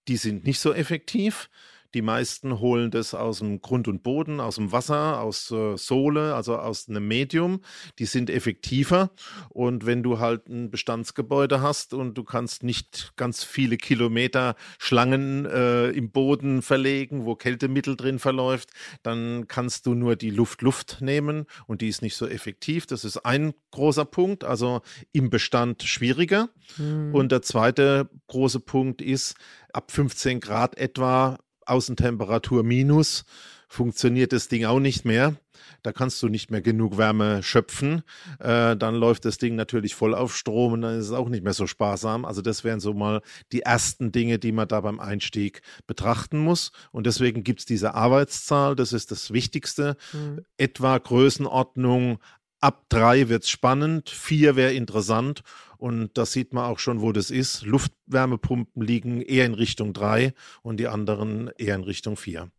Die 0.08 0.18
sind 0.18 0.44
nicht 0.44 0.60
so 0.60 0.74
effektiv. 0.74 1.50
Die 1.94 2.02
meisten 2.02 2.60
holen 2.60 2.92
das 2.92 3.14
aus 3.14 3.40
dem 3.40 3.62
Grund 3.62 3.88
und 3.88 4.02
Boden, 4.02 4.40
aus 4.40 4.56
dem 4.56 4.72
Wasser, 4.72 5.22
aus 5.22 5.52
äh, 5.52 5.78
Sohle, 5.78 6.34
also 6.34 6.58
aus 6.58 6.90
einem 6.90 7.08
Medium. 7.08 7.62
Die 8.00 8.06
sind 8.06 8.30
effektiver. 8.30 9.12
Und 9.50 9.86
wenn 9.86 10.02
du 10.02 10.20
halt 10.20 10.48
ein 10.50 10.72
Bestandsgebäude 10.72 11.62
hast 11.62 11.94
und 11.94 12.18
du 12.18 12.24
kannst 12.24 12.64
nicht 12.64 13.14
ganz 13.16 13.44
viele 13.44 13.78
Kilometer 13.78 14.56
Schlangen 14.80 15.46
äh, 15.46 15.90
im 15.90 16.12
Boden 16.12 16.62
verlegen, 16.62 17.26
wo 17.26 17.36
Kältemittel 17.36 17.96
drin 17.96 18.20
verläuft, 18.20 18.72
dann 19.04 19.48
kannst 19.48 19.86
du 19.86 19.94
nur 19.94 20.16
die 20.16 20.32
Luft-Luft 20.32 20.98
nehmen 21.02 21.46
und 21.68 21.82
die 21.82 21.90
ist 21.90 22.02
nicht 22.02 22.16
so 22.16 22.28
effektiv. 22.28 22.88
Das 22.88 23.06
ist 23.06 23.18
ein 23.18 23.54
großer 23.72 24.06
Punkt, 24.06 24.44
also 24.44 24.82
im 25.12 25.30
Bestand 25.30 25.84
schwieriger. 25.84 26.50
Mhm. 26.78 27.14
Und 27.14 27.32
der 27.32 27.42
zweite 27.42 28.10
große 28.28 28.60
Punkt 28.60 29.02
ist, 29.02 29.36
ab 29.74 29.92
15 29.92 30.40
Grad 30.40 30.78
etwa 30.78 31.40
Außentemperatur 31.68 32.64
minus 32.64 33.26
funktioniert 33.68 34.34
das 34.34 34.48
Ding 34.48 34.66
auch 34.66 34.80
nicht 34.80 35.04
mehr. 35.06 35.36
Da 35.82 35.92
kannst 35.92 36.22
du 36.24 36.30
nicht 36.30 36.52
mehr 36.52 36.62
genug 36.62 36.98
Wärme 36.98 37.44
schöpfen. 37.44 38.04
Äh, 38.40 38.78
dann 38.78 38.96
läuft 38.96 39.26
das 39.26 39.38
Ding 39.38 39.56
natürlich 39.56 39.96
voll 39.96 40.16
auf 40.16 40.36
Strom 40.36 40.74
und 40.74 40.82
dann 40.82 40.98
ist 40.98 41.06
es 41.08 41.12
auch 41.12 41.30
nicht 41.30 41.44
mehr 41.44 41.54
so 41.54 41.68
sparsam. 41.68 42.26
Also 42.26 42.42
das 42.42 42.64
wären 42.64 42.80
so 42.80 42.94
mal 42.94 43.22
die 43.52 43.62
ersten 43.62 44.12
Dinge, 44.12 44.40
die 44.40 44.52
man 44.52 44.68
da 44.68 44.82
beim 44.82 45.00
Einstieg 45.00 45.62
betrachten 45.88 46.38
muss. 46.38 46.72
Und 46.92 47.06
deswegen 47.06 47.44
gibt 47.44 47.62
es 47.62 47.66
diese 47.66 47.96
Arbeitszahl, 47.96 48.76
das 48.76 48.94
ist 48.94 49.12
das 49.12 49.34
Wichtigste. 49.34 49.98
Mhm. 50.14 50.46
Etwa 50.58 50.98
Größenordnung 50.98 52.20
Ab 52.64 52.86
drei 52.88 53.28
wird 53.28 53.44
es 53.44 53.50
spannend, 53.50 54.10
vier 54.10 54.56
wäre 54.56 54.72
interessant 54.72 55.44
und 55.76 56.18
da 56.18 56.26
sieht 56.26 56.54
man 56.54 56.64
auch 56.64 56.80
schon, 56.80 57.02
wo 57.02 57.12
das 57.12 57.30
ist. 57.30 57.64
Luftwärmepumpen 57.64 58.82
liegen 58.82 59.22
eher 59.22 59.46
in 59.46 59.54
Richtung 59.54 59.92
drei 59.92 60.34
und 60.62 60.78
die 60.78 60.88
anderen 60.88 61.50
eher 61.58 61.76
in 61.76 61.84
Richtung 61.84 62.16
vier. 62.16 62.50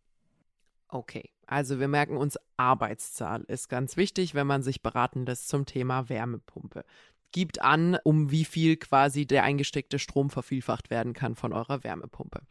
Okay, 0.89 1.31
also 1.47 1.79
wir 1.79 1.87
merken 1.87 2.17
uns, 2.17 2.37
Arbeitszahl 2.55 3.45
ist 3.47 3.67
ganz 3.67 3.97
wichtig, 3.97 4.35
wenn 4.35 4.45
man 4.45 4.61
sich 4.61 4.83
beraten 4.83 5.25
lässt 5.25 5.47
zum 5.47 5.65
Thema 5.65 6.07
Wärmepumpe. 6.07 6.85
Gibt 7.31 7.63
an, 7.63 7.97
um 8.03 8.29
wie 8.29 8.45
viel 8.45 8.77
quasi 8.77 9.25
der 9.25 9.43
eingesteckte 9.43 9.97
Strom 9.97 10.29
vervielfacht 10.29 10.91
werden 10.91 11.13
kann 11.13 11.33
von 11.33 11.51
eurer 11.51 11.83
Wärmepumpe. 11.83 12.41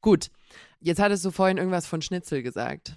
Gut, 0.00 0.30
jetzt 0.78 1.00
hattest 1.00 1.24
du 1.24 1.32
vorhin 1.32 1.58
irgendwas 1.58 1.86
von 1.86 2.00
Schnitzel 2.00 2.44
gesagt. 2.44 2.96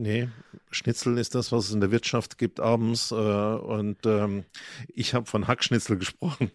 Nee, 0.00 0.28
Schnitzel 0.70 1.18
ist 1.18 1.34
das, 1.34 1.50
was 1.50 1.66
es 1.66 1.74
in 1.74 1.80
der 1.80 1.90
Wirtschaft 1.90 2.38
gibt 2.38 2.60
abends. 2.60 3.10
Äh, 3.10 3.14
und 3.14 3.98
ähm, 4.06 4.44
ich 4.86 5.12
habe 5.12 5.26
von 5.26 5.48
Hackschnitzel 5.48 5.98
gesprochen. 5.98 6.52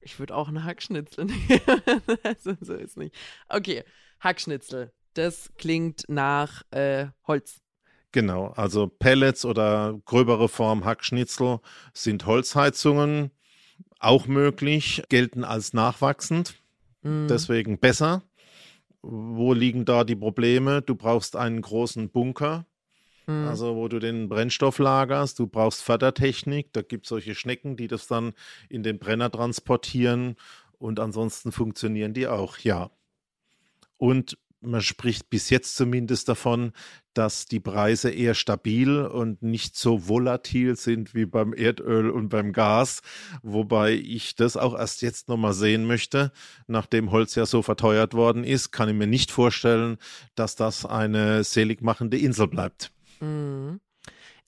Ich 0.00 0.18
würde 0.18 0.34
auch 0.34 0.48
einen 0.48 0.64
Hackschnitzel 0.64 1.24
nehmen. 1.26 1.60
also, 2.22 2.56
so 2.62 2.74
ist 2.74 2.96
nicht. 2.96 3.14
Okay, 3.50 3.84
Hackschnitzel. 4.20 4.90
Das 5.12 5.50
klingt 5.58 6.04
nach 6.08 6.62
äh, 6.70 7.08
Holz. 7.26 7.60
Genau, 8.12 8.48
also 8.56 8.86
Pellets 8.86 9.44
oder 9.44 10.00
gröbere 10.06 10.48
Form 10.48 10.86
Hackschnitzel 10.86 11.60
sind 11.92 12.24
Holzheizungen 12.24 13.30
auch 13.98 14.26
möglich, 14.26 15.02
gelten 15.10 15.44
als 15.44 15.74
nachwachsend, 15.74 16.54
mm. 17.02 17.26
deswegen 17.28 17.78
besser. 17.78 18.22
Wo 19.02 19.52
liegen 19.52 19.84
da 19.84 20.04
die 20.04 20.16
Probleme? 20.16 20.82
Du 20.82 20.94
brauchst 20.94 21.36
einen 21.36 21.62
großen 21.62 22.10
Bunker, 22.10 22.66
mhm. 23.26 23.48
also 23.48 23.76
wo 23.76 23.88
du 23.88 23.98
den 23.98 24.28
Brennstoff 24.28 24.78
lagerst. 24.78 25.38
Du 25.38 25.46
brauchst 25.46 25.82
Fördertechnik. 25.82 26.72
Da 26.72 26.82
gibt 26.82 27.06
es 27.06 27.08
solche 27.08 27.34
Schnecken, 27.34 27.76
die 27.76 27.88
das 27.88 28.06
dann 28.06 28.32
in 28.68 28.82
den 28.82 28.98
Brenner 28.98 29.30
transportieren. 29.30 30.36
Und 30.78 31.00
ansonsten 31.00 31.52
funktionieren 31.52 32.14
die 32.14 32.26
auch, 32.26 32.58
ja. 32.58 32.90
Und 33.96 34.38
man 34.60 34.82
spricht 34.82 35.30
bis 35.30 35.50
jetzt 35.50 35.76
zumindest 35.76 36.28
davon, 36.28 36.72
dass 37.14 37.46
die 37.46 37.60
Preise 37.60 38.10
eher 38.10 38.34
stabil 38.34 39.00
und 39.00 39.42
nicht 39.42 39.76
so 39.76 40.08
volatil 40.08 40.76
sind 40.76 41.14
wie 41.14 41.26
beim 41.26 41.52
Erdöl 41.52 42.10
und 42.10 42.28
beim 42.28 42.52
Gas, 42.52 43.02
wobei 43.42 43.92
ich 43.94 44.36
das 44.36 44.56
auch 44.56 44.78
erst 44.78 45.02
jetzt 45.02 45.28
nochmal 45.28 45.52
sehen 45.52 45.86
möchte. 45.86 46.32
Nachdem 46.66 47.10
Holz 47.10 47.34
ja 47.34 47.46
so 47.46 47.62
verteuert 47.62 48.14
worden 48.14 48.44
ist, 48.44 48.70
kann 48.70 48.88
ich 48.88 48.94
mir 48.94 49.06
nicht 49.06 49.30
vorstellen, 49.30 49.98
dass 50.34 50.56
das 50.56 50.86
eine 50.86 51.42
seligmachende 51.42 52.18
Insel 52.18 52.46
bleibt. 52.46 52.92
Mhm. 53.20 53.80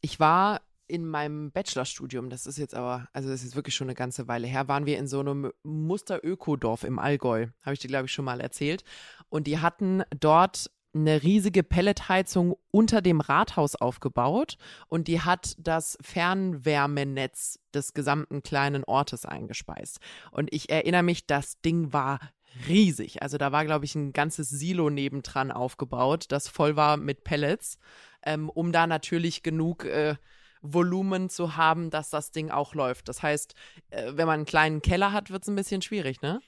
Ich 0.00 0.20
war 0.20 0.60
in 0.92 1.06
meinem 1.06 1.50
Bachelorstudium, 1.52 2.28
das 2.28 2.46
ist 2.46 2.58
jetzt 2.58 2.74
aber, 2.74 3.08
also 3.14 3.30
das 3.30 3.42
ist 3.42 3.56
wirklich 3.56 3.74
schon 3.74 3.86
eine 3.86 3.94
ganze 3.94 4.28
Weile 4.28 4.46
her, 4.46 4.68
waren 4.68 4.84
wir 4.84 4.98
in 4.98 5.06
so 5.06 5.20
einem 5.20 5.50
Muster-Ökodorf 5.62 6.84
im 6.84 6.98
Allgäu. 6.98 7.46
Habe 7.62 7.72
ich 7.72 7.80
dir, 7.80 7.88
glaube 7.88 8.06
ich, 8.06 8.12
schon 8.12 8.26
mal 8.26 8.42
erzählt. 8.42 8.84
Und 9.30 9.46
die 9.46 9.58
hatten 9.58 10.02
dort 10.20 10.70
eine 10.94 11.22
riesige 11.22 11.62
Pelletheizung 11.62 12.56
unter 12.70 13.00
dem 13.00 13.22
Rathaus 13.22 13.74
aufgebaut 13.74 14.58
und 14.88 15.08
die 15.08 15.22
hat 15.22 15.54
das 15.56 15.96
Fernwärmenetz 16.02 17.58
des 17.72 17.94
gesamten 17.94 18.42
kleinen 18.42 18.84
Ortes 18.84 19.24
eingespeist. 19.24 19.98
Und 20.30 20.52
ich 20.52 20.68
erinnere 20.68 21.02
mich, 21.02 21.26
das 21.26 21.58
Ding 21.62 21.94
war 21.94 22.20
riesig. 22.68 23.22
Also 23.22 23.38
da 23.38 23.50
war, 23.50 23.64
glaube 23.64 23.86
ich, 23.86 23.94
ein 23.94 24.12
ganzes 24.12 24.50
Silo 24.50 24.90
nebendran 24.90 25.50
aufgebaut, 25.50 26.26
das 26.28 26.48
voll 26.48 26.76
war 26.76 26.98
mit 26.98 27.24
Pellets, 27.24 27.78
ähm, 28.22 28.50
um 28.50 28.72
da 28.72 28.86
natürlich 28.86 29.42
genug 29.42 29.86
äh, 29.86 30.16
Volumen 30.62 31.28
zu 31.28 31.56
haben, 31.56 31.90
dass 31.90 32.10
das 32.10 32.30
Ding 32.30 32.50
auch 32.50 32.74
läuft. 32.74 33.08
Das 33.08 33.22
heißt, 33.22 33.54
äh, 33.90 34.12
wenn 34.14 34.26
man 34.26 34.34
einen 34.40 34.46
kleinen 34.46 34.80
Keller 34.80 35.12
hat, 35.12 35.30
wird 35.30 35.42
es 35.42 35.48
ein 35.48 35.56
bisschen 35.56 35.82
schwierig, 35.82 36.22
ne? 36.22 36.40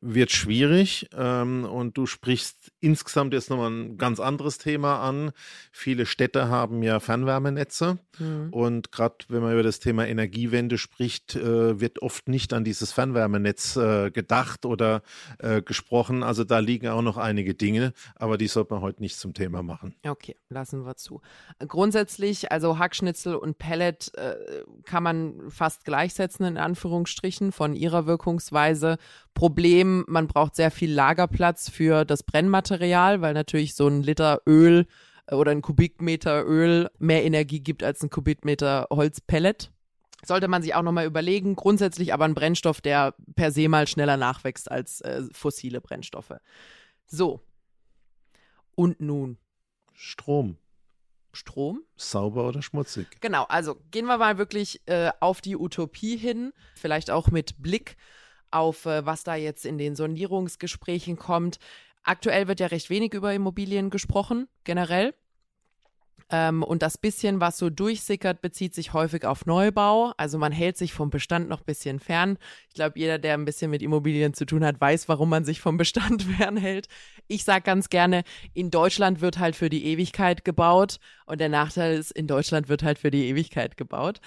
Wird 0.00 0.32
schwierig 0.32 1.08
ähm, 1.16 1.64
und 1.64 1.96
du 1.96 2.06
sprichst 2.06 2.72
insgesamt 2.80 3.34
jetzt 3.34 3.50
nochmal 3.50 3.70
ein 3.70 3.98
ganz 3.98 4.20
anderes 4.20 4.58
Thema 4.58 5.00
an. 5.00 5.32
Viele 5.70 6.06
Städte 6.06 6.48
haben 6.48 6.82
ja 6.82 7.00
Fernwärmenetze 7.00 7.98
mhm. 8.18 8.48
und 8.50 8.92
gerade 8.92 9.16
wenn 9.28 9.42
man 9.42 9.52
über 9.52 9.62
das 9.62 9.78
Thema 9.78 10.06
Energiewende 10.06 10.78
spricht, 10.78 11.36
äh, 11.36 11.80
wird 11.80 12.02
oft 12.02 12.28
nicht 12.28 12.52
an 12.52 12.64
dieses 12.64 12.92
Fernwärmenetz 12.92 13.76
äh, 13.76 14.10
gedacht 14.10 14.64
oder 14.64 15.02
äh, 15.38 15.62
gesprochen. 15.62 16.22
Also 16.22 16.44
da 16.44 16.58
liegen 16.58 16.88
auch 16.88 17.02
noch 17.02 17.16
einige 17.16 17.54
Dinge, 17.54 17.92
aber 18.16 18.38
die 18.38 18.48
sollte 18.48 18.74
man 18.74 18.82
heute 18.82 19.02
nicht 19.02 19.18
zum 19.18 19.34
Thema 19.34 19.62
machen. 19.62 19.94
Okay, 20.06 20.36
lassen 20.48 20.84
wir 20.84 20.96
zu. 20.96 21.20
Grundsätzlich, 21.58 22.50
also 22.50 22.78
Hackschnitzel 22.78 23.34
und 23.34 23.58
Pellet 23.58 24.12
äh, 24.14 24.34
kann 24.84 25.02
man 25.02 25.50
fast 25.50 25.84
gleichsetzen 25.84 26.46
in 26.46 26.56
Anführungsstrichen 26.56 27.52
von 27.52 27.74
ihrer 27.74 28.06
Wirkungsweise. 28.06 28.98
Problem, 29.34 29.81
man 29.84 30.26
braucht 30.26 30.56
sehr 30.56 30.70
viel 30.70 30.92
Lagerplatz 30.92 31.68
für 31.68 32.04
das 32.04 32.22
Brennmaterial, 32.22 33.20
weil 33.20 33.34
natürlich 33.34 33.74
so 33.74 33.86
ein 33.86 34.02
Liter 34.02 34.42
Öl 34.46 34.86
äh, 35.26 35.34
oder 35.34 35.50
ein 35.52 35.62
Kubikmeter 35.62 36.44
Öl 36.44 36.90
mehr 36.98 37.24
Energie 37.24 37.60
gibt 37.60 37.82
als 37.82 38.02
ein 38.02 38.10
Kubikmeter 38.10 38.86
Holzpellet. 38.90 39.70
Sollte 40.24 40.46
man 40.46 40.62
sich 40.62 40.74
auch 40.74 40.82
nochmal 40.82 41.06
überlegen. 41.06 41.56
Grundsätzlich 41.56 42.14
aber 42.14 42.24
ein 42.24 42.34
Brennstoff, 42.34 42.80
der 42.80 43.14
per 43.34 43.50
se 43.50 43.68
mal 43.68 43.88
schneller 43.88 44.16
nachwächst 44.16 44.70
als 44.70 45.00
äh, 45.00 45.22
fossile 45.32 45.80
Brennstoffe. 45.80 46.34
So. 47.06 47.40
Und 48.74 49.00
nun? 49.00 49.38
Strom. 49.92 50.58
Strom. 51.32 51.82
Sauber 51.96 52.48
oder 52.48 52.62
schmutzig? 52.62 53.06
Genau, 53.20 53.44
also 53.44 53.76
gehen 53.90 54.06
wir 54.06 54.18
mal 54.18 54.38
wirklich 54.38 54.82
äh, 54.86 55.10
auf 55.20 55.40
die 55.40 55.56
Utopie 55.56 56.16
hin, 56.16 56.52
vielleicht 56.74 57.10
auch 57.10 57.28
mit 57.28 57.60
Blick 57.62 57.96
auf, 58.52 58.86
äh, 58.86 59.04
was 59.06 59.24
da 59.24 59.34
jetzt 59.34 59.66
in 59.66 59.78
den 59.78 59.96
Sondierungsgesprächen 59.96 61.16
kommt. 61.16 61.58
Aktuell 62.02 62.48
wird 62.48 62.60
ja 62.60 62.66
recht 62.66 62.90
wenig 62.90 63.14
über 63.14 63.32
Immobilien 63.32 63.90
gesprochen, 63.90 64.48
generell. 64.64 65.14
Ähm, 66.32 66.62
und 66.62 66.82
das 66.82 66.96
bisschen, 66.96 67.40
was 67.40 67.58
so 67.58 67.68
durchsickert, 67.68 68.40
bezieht 68.40 68.74
sich 68.74 68.94
häufig 68.94 69.26
auf 69.26 69.44
Neubau. 69.44 70.14
Also 70.16 70.38
man 70.38 70.50
hält 70.50 70.78
sich 70.78 70.94
vom 70.94 71.10
Bestand 71.10 71.48
noch 71.48 71.60
ein 71.60 71.66
bisschen 71.66 72.00
fern. 72.00 72.38
Ich 72.68 72.74
glaube, 72.74 72.98
jeder, 72.98 73.18
der 73.18 73.34
ein 73.34 73.44
bisschen 73.44 73.70
mit 73.70 73.82
Immobilien 73.82 74.32
zu 74.32 74.46
tun 74.46 74.64
hat, 74.64 74.80
weiß, 74.80 75.08
warum 75.10 75.28
man 75.28 75.44
sich 75.44 75.60
vom 75.60 75.76
Bestand 75.76 76.22
fernhält. 76.38 76.88
Ich 77.28 77.44
sage 77.44 77.62
ganz 77.62 77.90
gerne, 77.90 78.24
in 78.54 78.70
Deutschland 78.70 79.20
wird 79.20 79.38
halt 79.38 79.54
für 79.56 79.68
die 79.68 79.84
Ewigkeit 79.84 80.44
gebaut. 80.44 80.98
Und 81.26 81.40
der 81.40 81.50
Nachteil 81.50 81.98
ist, 81.98 82.12
in 82.12 82.26
Deutschland 82.26 82.70
wird 82.70 82.82
halt 82.82 82.98
für 82.98 83.10
die 83.10 83.28
Ewigkeit 83.28 83.76
gebaut. 83.76 84.20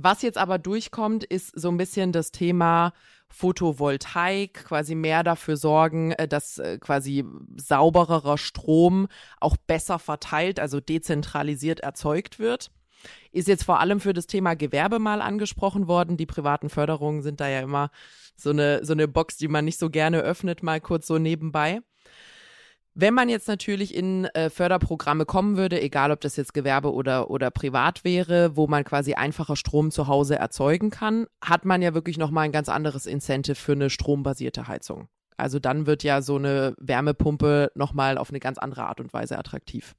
Was 0.00 0.22
jetzt 0.22 0.38
aber 0.38 0.58
durchkommt, 0.58 1.24
ist 1.24 1.58
so 1.58 1.68
ein 1.70 1.76
bisschen 1.76 2.12
das 2.12 2.30
Thema 2.30 2.92
Photovoltaik, 3.30 4.64
quasi 4.64 4.94
mehr 4.94 5.24
dafür 5.24 5.56
sorgen, 5.56 6.12
äh, 6.12 6.28
dass 6.28 6.58
äh, 6.58 6.78
quasi 6.78 7.24
saubererer 7.56 8.38
Strom 8.38 9.08
auch 9.40 9.56
besser 9.56 9.98
verteilt, 9.98 10.60
also 10.60 10.78
dezentralisiert 10.78 11.80
erzeugt 11.80 12.38
wird. 12.38 12.70
Ist 13.32 13.48
jetzt 13.48 13.64
vor 13.64 13.80
allem 13.80 13.98
für 13.98 14.12
das 14.12 14.28
Thema 14.28 14.54
Gewerbe 14.54 15.00
mal 15.00 15.20
angesprochen 15.20 15.88
worden. 15.88 16.16
Die 16.16 16.26
privaten 16.26 16.68
Förderungen 16.68 17.22
sind 17.22 17.40
da 17.40 17.48
ja 17.48 17.60
immer 17.60 17.90
so 18.36 18.50
eine, 18.50 18.84
so 18.84 18.92
eine 18.92 19.08
Box, 19.08 19.36
die 19.36 19.48
man 19.48 19.64
nicht 19.64 19.80
so 19.80 19.90
gerne 19.90 20.20
öffnet, 20.20 20.62
mal 20.62 20.80
kurz 20.80 21.08
so 21.08 21.18
nebenbei. 21.18 21.80
Wenn 23.00 23.14
man 23.14 23.28
jetzt 23.28 23.46
natürlich 23.46 23.94
in 23.94 24.24
äh, 24.24 24.50
Förderprogramme 24.50 25.24
kommen 25.24 25.56
würde, 25.56 25.80
egal 25.80 26.10
ob 26.10 26.20
das 26.20 26.34
jetzt 26.34 26.52
Gewerbe 26.52 26.92
oder, 26.92 27.30
oder 27.30 27.48
privat 27.52 28.02
wäre, 28.02 28.56
wo 28.56 28.66
man 28.66 28.82
quasi 28.82 29.14
einfacher 29.14 29.54
Strom 29.54 29.92
zu 29.92 30.08
Hause 30.08 30.34
erzeugen 30.34 30.90
kann, 30.90 31.28
hat 31.40 31.64
man 31.64 31.80
ja 31.80 31.94
wirklich 31.94 32.18
nochmal 32.18 32.46
ein 32.46 32.50
ganz 32.50 32.68
anderes 32.68 33.06
Incentive 33.06 33.54
für 33.54 33.70
eine 33.70 33.88
strombasierte 33.88 34.66
Heizung. 34.66 35.06
Also 35.36 35.60
dann 35.60 35.86
wird 35.86 36.02
ja 36.02 36.22
so 36.22 36.38
eine 36.38 36.74
Wärmepumpe 36.78 37.70
nochmal 37.76 38.18
auf 38.18 38.30
eine 38.30 38.40
ganz 38.40 38.58
andere 38.58 38.86
Art 38.86 38.98
und 38.98 39.12
Weise 39.12 39.38
attraktiv. 39.38 39.94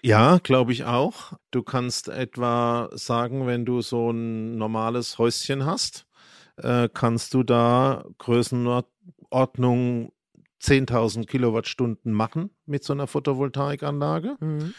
Ja, 0.00 0.38
glaube 0.42 0.72
ich 0.72 0.86
auch. 0.86 1.34
Du 1.50 1.62
kannst 1.62 2.08
etwa 2.08 2.88
sagen, 2.94 3.46
wenn 3.46 3.66
du 3.66 3.82
so 3.82 4.10
ein 4.10 4.56
normales 4.56 5.18
Häuschen 5.18 5.66
hast, 5.66 6.06
äh, 6.56 6.88
kannst 6.90 7.34
du 7.34 7.42
da 7.42 8.06
Größenordnung 8.16 10.12
10.000 10.64 11.26
Kilowattstunden 11.26 12.12
machen 12.12 12.50
mit 12.66 12.84
so 12.84 12.92
einer 12.92 13.06
Photovoltaikanlage. 13.06 14.36
Mhm. 14.40 14.74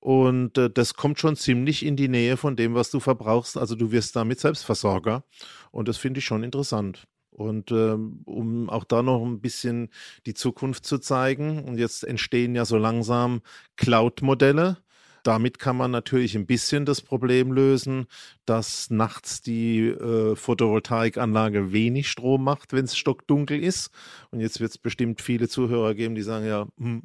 Und 0.00 0.56
äh, 0.56 0.70
das 0.70 0.94
kommt 0.94 1.18
schon 1.18 1.36
ziemlich 1.36 1.84
in 1.84 1.96
die 1.96 2.08
Nähe 2.08 2.36
von 2.36 2.56
dem, 2.56 2.74
was 2.74 2.90
du 2.90 3.00
verbrauchst. 3.00 3.58
Also 3.58 3.74
du 3.74 3.92
wirst 3.92 4.16
damit 4.16 4.40
Selbstversorger. 4.40 5.24
Und 5.70 5.88
das 5.88 5.98
finde 5.98 6.18
ich 6.18 6.24
schon 6.24 6.42
interessant. 6.42 7.06
Und 7.30 7.70
ähm, 7.70 8.22
um 8.24 8.68
auch 8.68 8.84
da 8.84 9.02
noch 9.02 9.24
ein 9.24 9.40
bisschen 9.40 9.90
die 10.26 10.34
Zukunft 10.34 10.84
zu 10.84 10.98
zeigen, 10.98 11.64
und 11.64 11.78
jetzt 11.78 12.04
entstehen 12.04 12.54
ja 12.54 12.64
so 12.64 12.76
langsam 12.76 13.40
Cloud-Modelle. 13.76 14.78
Damit 15.22 15.58
kann 15.58 15.76
man 15.76 15.90
natürlich 15.90 16.34
ein 16.36 16.46
bisschen 16.46 16.84
das 16.84 17.00
Problem 17.00 17.52
lösen, 17.52 18.06
dass 18.46 18.90
nachts 18.90 19.42
die 19.42 19.88
äh, 19.88 20.36
Photovoltaikanlage 20.36 21.72
wenig 21.72 22.10
Strom 22.10 22.44
macht, 22.44 22.72
wenn 22.72 22.84
es 22.84 22.96
stockdunkel 22.96 23.62
ist. 23.62 23.90
Und 24.30 24.40
jetzt 24.40 24.60
wird 24.60 24.70
es 24.70 24.78
bestimmt 24.78 25.20
viele 25.20 25.48
Zuhörer 25.48 25.94
geben, 25.94 26.14
die 26.14 26.22
sagen 26.22 26.46
ja, 26.46 26.66
hm, 26.78 27.02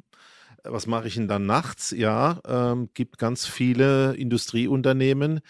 was 0.64 0.86
mache 0.86 1.08
ich 1.08 1.14
denn 1.14 1.28
dann 1.28 1.46
nachts? 1.46 1.92
Ja, 1.92 2.40
ähm, 2.46 2.88
gibt 2.94 3.18
ganz 3.18 3.46
viele 3.46 4.14
Industrieunternehmen, 4.14 5.40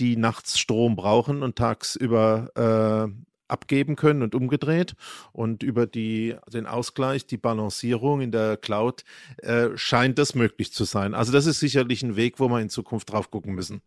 die 0.00 0.16
nachts 0.16 0.58
Strom 0.58 0.96
brauchen 0.96 1.42
und 1.42 1.56
tagsüber 1.56 3.10
äh, 3.10 3.27
abgeben 3.48 3.96
können 3.96 4.22
und 4.22 4.34
umgedreht. 4.34 4.94
Und 5.32 5.62
über 5.62 5.86
die, 5.86 6.36
den 6.52 6.66
Ausgleich, 6.66 7.26
die 7.26 7.36
Balancierung 7.36 8.20
in 8.20 8.30
der 8.30 8.56
Cloud 8.56 9.04
äh, 9.38 9.68
scheint 9.74 10.18
das 10.18 10.34
möglich 10.34 10.72
zu 10.72 10.84
sein. 10.84 11.14
Also 11.14 11.32
das 11.32 11.46
ist 11.46 11.60
sicherlich 11.60 12.02
ein 12.02 12.16
Weg, 12.16 12.38
wo 12.38 12.48
wir 12.48 12.60
in 12.60 12.70
Zukunft 12.70 13.10
drauf 13.12 13.30
gucken 13.30 13.54
müssen. 13.54 13.82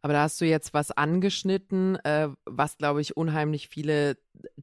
Aber 0.00 0.12
da 0.12 0.22
hast 0.22 0.40
du 0.40 0.44
jetzt 0.44 0.74
was 0.74 0.92
angeschnitten, 0.92 1.96
äh, 2.04 2.28
was, 2.44 2.76
glaube 2.76 3.00
ich, 3.00 3.16
unheimlich 3.16 3.68
viele 3.68 4.16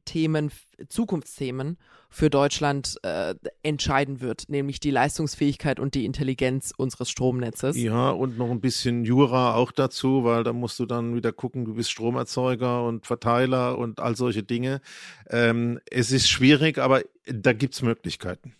Themen, 0.06 0.50
Zukunftsthemen 0.88 1.76
für 2.08 2.30
Deutschland 2.30 2.96
äh, 3.02 3.34
entscheiden 3.62 4.22
wird, 4.22 4.48
nämlich 4.48 4.80
die 4.80 4.90
Leistungsfähigkeit 4.90 5.78
und 5.78 5.94
die 5.94 6.06
Intelligenz 6.06 6.72
unseres 6.74 7.10
Stromnetzes. 7.10 7.76
Ja, 7.76 8.10
und 8.10 8.38
noch 8.38 8.50
ein 8.50 8.62
bisschen 8.62 9.04
Jura 9.04 9.54
auch 9.54 9.72
dazu, 9.72 10.24
weil 10.24 10.42
da 10.42 10.54
musst 10.54 10.78
du 10.78 10.86
dann 10.86 11.14
wieder 11.14 11.32
gucken, 11.32 11.66
du 11.66 11.74
bist 11.74 11.90
Stromerzeuger 11.90 12.84
und 12.84 13.06
Verteiler 13.06 13.76
und 13.76 14.00
all 14.00 14.16
solche 14.16 14.42
Dinge. 14.42 14.80
Ähm, 15.28 15.80
es 15.90 16.12
ist 16.12 16.28
schwierig, 16.28 16.78
aber 16.78 17.02
da 17.26 17.52
gibt 17.52 17.74
es 17.74 17.82
Möglichkeiten. 17.82 18.54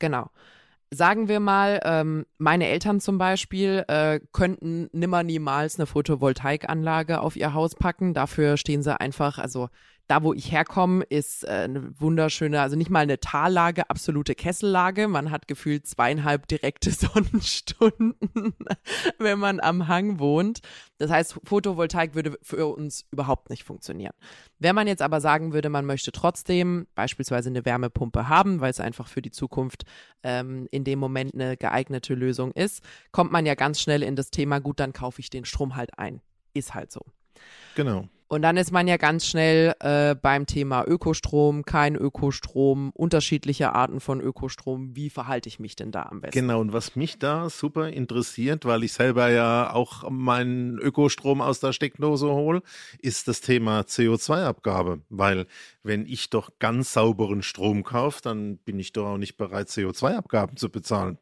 Genau 0.00 0.30
sagen 0.90 1.28
wir 1.28 1.40
mal, 1.40 1.80
ähm, 1.84 2.26
meine 2.38 2.66
Eltern 2.68 3.00
zum 3.00 3.18
Beispiel 3.18 3.84
äh, 3.88 4.20
könnten 4.32 4.88
nimmer 4.92 5.22
niemals 5.22 5.78
eine 5.78 5.86
Photovoltaikanlage 5.86 7.20
auf 7.20 7.36
ihr 7.36 7.54
Haus 7.54 7.74
packen. 7.74 8.14
Dafür 8.14 8.56
stehen 8.56 8.82
sie 8.82 8.98
einfach, 8.98 9.38
also 9.38 9.68
da, 10.06 10.22
wo 10.22 10.32
ich 10.32 10.52
herkomme, 10.52 11.04
ist 11.04 11.44
äh, 11.44 11.48
eine 11.48 12.00
wunderschöne, 12.00 12.60
also 12.60 12.76
nicht 12.76 12.90
mal 12.90 13.00
eine 13.00 13.18
Tallage, 13.18 13.90
absolute 13.90 14.34
Kessellage. 14.34 15.08
Man 15.08 15.30
hat 15.30 15.48
gefühlt 15.48 15.86
zweieinhalb 15.86 16.46
direkte 16.46 16.90
Sonnenstunden, 16.92 18.14
wenn 19.18 19.38
man 19.38 19.60
am 19.60 19.88
Hang 19.88 20.20
wohnt. 20.20 20.60
Das 20.98 21.10
heißt, 21.10 21.40
Photovoltaik 21.44 22.14
würde 22.14 22.38
für 22.42 22.66
uns 22.66 23.04
überhaupt 23.10 23.50
nicht 23.50 23.64
funktionieren. 23.64 24.14
Wenn 24.58 24.74
man 24.74 24.86
jetzt 24.86 25.02
aber 25.02 25.20
sagen 25.20 25.52
würde, 25.52 25.68
man 25.68 25.84
möchte 25.84 26.12
trotzdem 26.12 26.86
beispielsweise 26.94 27.50
eine 27.50 27.64
Wärmepumpe 27.64 28.28
haben, 28.28 28.60
weil 28.60 28.70
es 28.70 28.80
einfach 28.80 29.08
für 29.08 29.22
die 29.22 29.32
Zukunft 29.32 29.84
ähm, 30.22 30.68
in 30.70 30.84
dem 30.84 30.98
Moment 30.98 31.34
eine 31.34 31.56
geeignete 31.56 32.14
Lösung 32.14 32.52
ist, 32.52 32.82
kommt 33.10 33.32
man 33.32 33.44
ja 33.44 33.54
ganz 33.54 33.80
schnell 33.80 34.02
in 34.02 34.14
das 34.14 34.30
Thema, 34.30 34.60
gut, 34.60 34.78
dann 34.78 34.92
kaufe 34.92 35.20
ich 35.20 35.30
den 35.30 35.44
Strom 35.44 35.74
halt 35.74 35.98
ein. 35.98 36.20
Ist 36.54 36.74
halt 36.74 36.92
so. 36.92 37.00
Genau. 37.74 38.08
Und 38.28 38.42
dann 38.42 38.56
ist 38.56 38.72
man 38.72 38.88
ja 38.88 38.96
ganz 38.96 39.24
schnell 39.24 39.74
äh, 39.78 40.16
beim 40.16 40.46
Thema 40.46 40.84
Ökostrom, 40.84 41.64
kein 41.64 41.94
Ökostrom, 41.94 42.90
unterschiedliche 42.90 43.72
Arten 43.72 44.00
von 44.00 44.20
Ökostrom. 44.20 44.96
Wie 44.96 45.10
verhalte 45.10 45.48
ich 45.48 45.60
mich 45.60 45.76
denn 45.76 45.92
da 45.92 46.02
am 46.04 46.20
besten? 46.20 46.40
Genau, 46.40 46.60
und 46.60 46.72
was 46.72 46.96
mich 46.96 47.20
da 47.20 47.48
super 47.48 47.88
interessiert, 47.88 48.64
weil 48.64 48.82
ich 48.82 48.94
selber 48.94 49.30
ja 49.30 49.72
auch 49.72 50.10
meinen 50.10 50.78
Ökostrom 50.78 51.40
aus 51.40 51.60
der 51.60 51.72
Steckdose 51.72 52.26
hole, 52.26 52.62
ist 53.00 53.28
das 53.28 53.40
Thema 53.40 53.82
CO2-Abgabe. 53.82 55.02
Weil 55.08 55.46
wenn 55.84 56.04
ich 56.04 56.28
doch 56.28 56.50
ganz 56.58 56.94
sauberen 56.94 57.42
Strom 57.42 57.84
kaufe, 57.84 58.22
dann 58.22 58.58
bin 58.58 58.80
ich 58.80 58.92
doch 58.92 59.06
auch 59.06 59.18
nicht 59.18 59.36
bereit, 59.36 59.68
CO2-Abgaben 59.68 60.56
zu 60.56 60.68
bezahlen. 60.68 61.18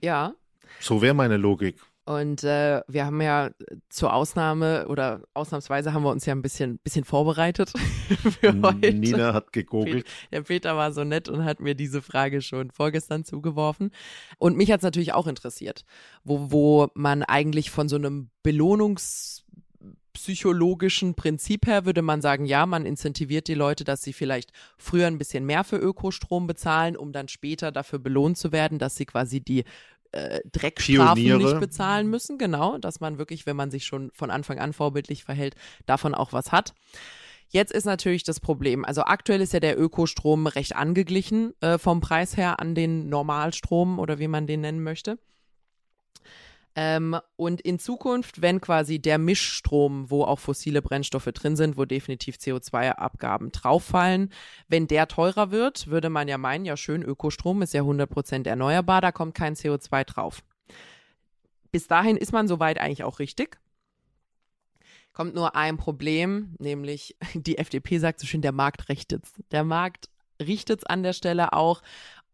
Ja. 0.00 0.34
So 0.78 1.02
wäre 1.02 1.14
meine 1.14 1.38
Logik. 1.38 1.80
Und 2.06 2.44
äh, 2.44 2.82
wir 2.86 3.06
haben 3.06 3.20
ja 3.22 3.50
zur 3.88 4.12
Ausnahme 4.12 4.88
oder 4.88 5.22
ausnahmsweise 5.32 5.94
haben 5.94 6.02
wir 6.02 6.10
uns 6.10 6.26
ja 6.26 6.34
ein 6.34 6.42
bisschen, 6.42 6.78
bisschen 6.78 7.04
vorbereitet 7.04 7.72
für 8.40 8.60
heute. 8.60 8.92
Nina 8.92 9.32
hat 9.32 9.52
gegoogelt. 9.54 10.06
Der 10.30 10.42
Peter 10.42 10.76
war 10.76 10.92
so 10.92 11.04
nett 11.04 11.30
und 11.30 11.44
hat 11.44 11.60
mir 11.60 11.74
diese 11.74 12.02
Frage 12.02 12.42
schon 12.42 12.70
vorgestern 12.70 13.24
zugeworfen. 13.24 13.90
Und 14.36 14.56
mich 14.56 14.70
hat 14.70 14.80
es 14.80 14.84
natürlich 14.84 15.14
auch 15.14 15.26
interessiert, 15.26 15.84
wo, 16.24 16.50
wo 16.50 16.88
man 16.94 17.22
eigentlich 17.22 17.70
von 17.70 17.88
so 17.88 17.96
einem 17.96 18.28
Belohnungs 18.42 19.44
psychologischen 20.14 21.14
Prinzip 21.14 21.66
her 21.66 21.84
würde 21.84 22.00
man 22.00 22.22
sagen, 22.22 22.46
ja, 22.46 22.66
man 22.66 22.86
incentiviert 22.86 23.48
die 23.48 23.54
Leute, 23.54 23.84
dass 23.84 24.02
sie 24.02 24.12
vielleicht 24.12 24.52
früher 24.78 25.08
ein 25.08 25.18
bisschen 25.18 25.44
mehr 25.44 25.64
für 25.64 25.76
Ökostrom 25.76 26.46
bezahlen, 26.46 26.96
um 26.96 27.12
dann 27.12 27.28
später 27.28 27.72
dafür 27.72 27.98
belohnt 27.98 28.38
zu 28.38 28.52
werden, 28.52 28.78
dass 28.78 28.94
sie 28.96 29.06
quasi 29.06 29.40
die 29.40 29.64
äh, 30.14 30.40
Dreckstrafen 30.52 31.22
Pioniere. 31.22 31.50
nicht 31.50 31.60
bezahlen 31.60 32.08
müssen. 32.08 32.38
Genau, 32.38 32.78
dass 32.78 33.00
man 33.00 33.18
wirklich, 33.18 33.46
wenn 33.46 33.56
man 33.56 33.70
sich 33.70 33.84
schon 33.84 34.10
von 34.12 34.30
Anfang 34.30 34.58
an 34.58 34.72
vorbildlich 34.72 35.24
verhält, 35.24 35.54
davon 35.86 36.14
auch 36.14 36.32
was 36.32 36.52
hat. 36.52 36.74
Jetzt 37.48 37.72
ist 37.72 37.84
natürlich 37.84 38.24
das 38.24 38.40
Problem, 38.40 38.84
also 38.84 39.02
aktuell 39.02 39.40
ist 39.40 39.52
ja 39.52 39.60
der 39.60 39.78
Ökostrom 39.78 40.46
recht 40.46 40.74
angeglichen 40.74 41.52
äh, 41.60 41.78
vom 41.78 42.00
Preis 42.00 42.36
her 42.36 42.58
an 42.58 42.74
den 42.74 43.08
Normalstrom 43.08 43.98
oder 43.98 44.18
wie 44.18 44.28
man 44.28 44.46
den 44.46 44.62
nennen 44.62 44.82
möchte. 44.82 45.18
Ähm, 46.76 47.16
und 47.36 47.60
in 47.60 47.78
Zukunft, 47.78 48.42
wenn 48.42 48.60
quasi 48.60 48.98
der 48.98 49.18
Mischstrom, 49.18 50.10
wo 50.10 50.24
auch 50.24 50.40
fossile 50.40 50.82
Brennstoffe 50.82 51.30
drin 51.32 51.54
sind, 51.54 51.76
wo 51.76 51.84
definitiv 51.84 52.36
CO2-Abgaben 52.36 53.52
drauffallen, 53.52 54.32
wenn 54.66 54.88
der 54.88 55.06
teurer 55.06 55.52
wird, 55.52 55.86
würde 55.86 56.10
man 56.10 56.26
ja 56.26 56.36
meinen, 56.36 56.64
ja 56.64 56.76
schön, 56.76 57.02
Ökostrom 57.02 57.62
ist 57.62 57.74
ja 57.74 57.82
100% 57.82 58.48
erneuerbar, 58.48 59.00
da 59.00 59.12
kommt 59.12 59.34
kein 59.34 59.54
CO2 59.54 60.04
drauf. 60.04 60.42
Bis 61.70 61.86
dahin 61.86 62.16
ist 62.16 62.32
man 62.32 62.48
soweit 62.48 62.80
eigentlich 62.80 63.04
auch 63.04 63.20
richtig. 63.20 63.58
Kommt 65.12 65.36
nur 65.36 65.54
ein 65.54 65.76
Problem, 65.76 66.56
nämlich 66.58 67.16
die 67.34 67.58
FDP 67.58 67.98
sagt 67.98 68.18
so 68.18 68.26
schön, 68.26 68.42
der 68.42 68.52
Markt 68.52 68.88
richtet's. 68.88 69.32
Der 69.52 69.62
Markt 69.62 70.08
richtet's 70.42 70.84
an 70.84 71.04
der 71.04 71.12
Stelle 71.12 71.52
auch. 71.52 71.82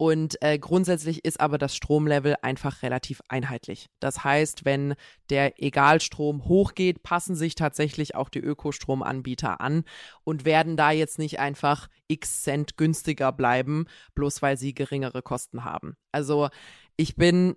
Und 0.00 0.40
äh, 0.40 0.58
grundsätzlich 0.58 1.26
ist 1.26 1.40
aber 1.40 1.58
das 1.58 1.76
Stromlevel 1.76 2.36
einfach 2.40 2.82
relativ 2.82 3.20
einheitlich. 3.28 3.90
Das 4.00 4.24
heißt, 4.24 4.64
wenn 4.64 4.94
der 5.28 5.62
Egalstrom 5.62 6.46
hochgeht, 6.46 7.02
passen 7.02 7.34
sich 7.34 7.54
tatsächlich 7.54 8.14
auch 8.14 8.30
die 8.30 8.38
Ökostromanbieter 8.38 9.60
an 9.60 9.84
und 10.24 10.46
werden 10.46 10.78
da 10.78 10.90
jetzt 10.90 11.18
nicht 11.18 11.38
einfach 11.38 11.88
x 12.08 12.44
Cent 12.44 12.78
günstiger 12.78 13.30
bleiben, 13.30 13.84
bloß 14.14 14.40
weil 14.40 14.56
sie 14.56 14.72
geringere 14.72 15.20
Kosten 15.20 15.64
haben. 15.64 15.96
Also 16.12 16.48
ich 16.96 17.16
bin 17.16 17.56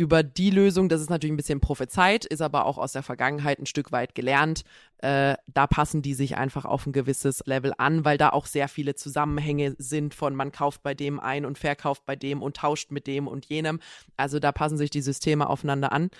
über 0.00 0.22
die 0.22 0.48
Lösung, 0.48 0.88
das 0.88 1.02
ist 1.02 1.10
natürlich 1.10 1.34
ein 1.34 1.36
bisschen 1.36 1.60
prophezeit, 1.60 2.24
ist 2.24 2.40
aber 2.40 2.64
auch 2.64 2.78
aus 2.78 2.92
der 2.92 3.02
Vergangenheit 3.02 3.58
ein 3.58 3.66
Stück 3.66 3.92
weit 3.92 4.14
gelernt. 4.14 4.64
Äh, 5.02 5.34
da 5.46 5.66
passen 5.66 6.00
die 6.00 6.14
sich 6.14 6.38
einfach 6.38 6.64
auf 6.64 6.86
ein 6.86 6.92
gewisses 6.92 7.42
Level 7.44 7.74
an, 7.76 8.02
weil 8.06 8.16
da 8.16 8.30
auch 8.30 8.46
sehr 8.46 8.68
viele 8.68 8.94
Zusammenhänge 8.94 9.76
sind 9.76 10.14
von 10.14 10.34
man 10.34 10.52
kauft 10.52 10.82
bei 10.82 10.94
dem 10.94 11.20
ein 11.20 11.44
und 11.44 11.58
verkauft 11.58 12.06
bei 12.06 12.16
dem 12.16 12.40
und 12.40 12.56
tauscht 12.56 12.90
mit 12.90 13.06
dem 13.06 13.28
und 13.28 13.44
jenem. 13.44 13.78
Also 14.16 14.38
da 14.38 14.52
passen 14.52 14.78
sich 14.78 14.88
die 14.88 15.02
Systeme 15.02 15.50
aufeinander 15.50 15.92
an. 15.92 16.10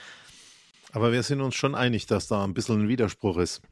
Aber 0.92 1.10
wir 1.10 1.22
sind 1.22 1.40
uns 1.40 1.54
schon 1.54 1.74
einig, 1.74 2.04
dass 2.04 2.28
da 2.28 2.44
ein 2.44 2.52
bisschen 2.52 2.82
ein 2.82 2.88
Widerspruch 2.88 3.38
ist. 3.38 3.62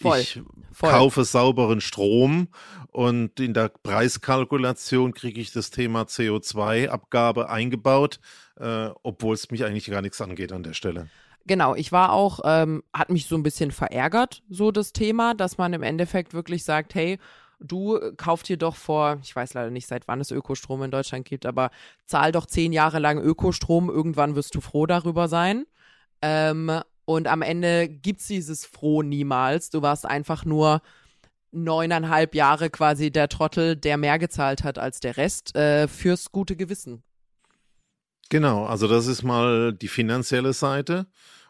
Voll, 0.00 0.18
ich 0.18 0.40
voll. 0.72 0.90
kaufe 0.90 1.24
sauberen 1.24 1.80
Strom 1.80 2.48
und 2.92 3.40
in 3.40 3.54
der 3.54 3.68
Preiskalkulation 3.68 5.14
kriege 5.14 5.40
ich 5.40 5.52
das 5.52 5.70
Thema 5.70 6.02
CO2-Abgabe 6.02 7.48
eingebaut, 7.48 8.20
äh, 8.58 8.90
obwohl 9.02 9.34
es 9.34 9.50
mich 9.50 9.64
eigentlich 9.64 9.90
gar 9.90 10.02
nichts 10.02 10.20
angeht 10.20 10.52
an 10.52 10.62
der 10.62 10.74
Stelle. 10.74 11.08
Genau, 11.46 11.74
ich 11.74 11.92
war 11.92 12.12
auch, 12.12 12.40
ähm, 12.44 12.82
hat 12.92 13.10
mich 13.10 13.26
so 13.26 13.36
ein 13.36 13.42
bisschen 13.42 13.70
verärgert, 13.70 14.42
so 14.50 14.72
das 14.72 14.92
Thema, 14.92 15.34
dass 15.34 15.58
man 15.58 15.72
im 15.72 15.82
Endeffekt 15.82 16.34
wirklich 16.34 16.64
sagt, 16.64 16.94
hey, 16.94 17.18
du 17.60 17.98
kauf 18.16 18.42
dir 18.42 18.56
doch 18.56 18.76
vor, 18.76 19.18
ich 19.22 19.34
weiß 19.34 19.54
leider 19.54 19.70
nicht, 19.70 19.86
seit 19.86 20.08
wann 20.08 20.20
es 20.20 20.30
Ökostrom 20.30 20.82
in 20.82 20.90
Deutschland 20.90 21.24
gibt, 21.24 21.46
aber 21.46 21.70
zahl 22.04 22.32
doch 22.32 22.46
zehn 22.46 22.72
Jahre 22.72 22.98
lang 22.98 23.18
Ökostrom, 23.18 23.88
irgendwann 23.88 24.34
wirst 24.34 24.54
du 24.54 24.60
froh 24.60 24.86
darüber 24.86 25.28
sein. 25.28 25.66
Ähm, 26.20 26.80
und 27.06 27.28
am 27.28 27.40
Ende 27.40 27.88
gibt's 27.88 28.26
dieses 28.26 28.66
Froh 28.66 29.02
niemals. 29.02 29.70
Du 29.70 29.80
warst 29.80 30.04
einfach 30.04 30.44
nur 30.44 30.82
neuneinhalb 31.52 32.34
Jahre 32.34 32.68
quasi 32.68 33.10
der 33.10 33.28
Trottel, 33.28 33.76
der 33.76 33.96
mehr 33.96 34.18
gezahlt 34.18 34.64
hat 34.64 34.78
als 34.78 35.00
der 35.00 35.16
Rest, 35.16 35.56
äh, 35.56 35.88
fürs 35.88 36.30
gute 36.32 36.56
Gewissen. 36.56 37.02
Genau, 38.28 38.66
also 38.66 38.88
das 38.88 39.06
ist 39.06 39.22
mal 39.22 39.72
die 39.72 39.88
finanzielle 39.88 40.52
Seite. 40.52 41.06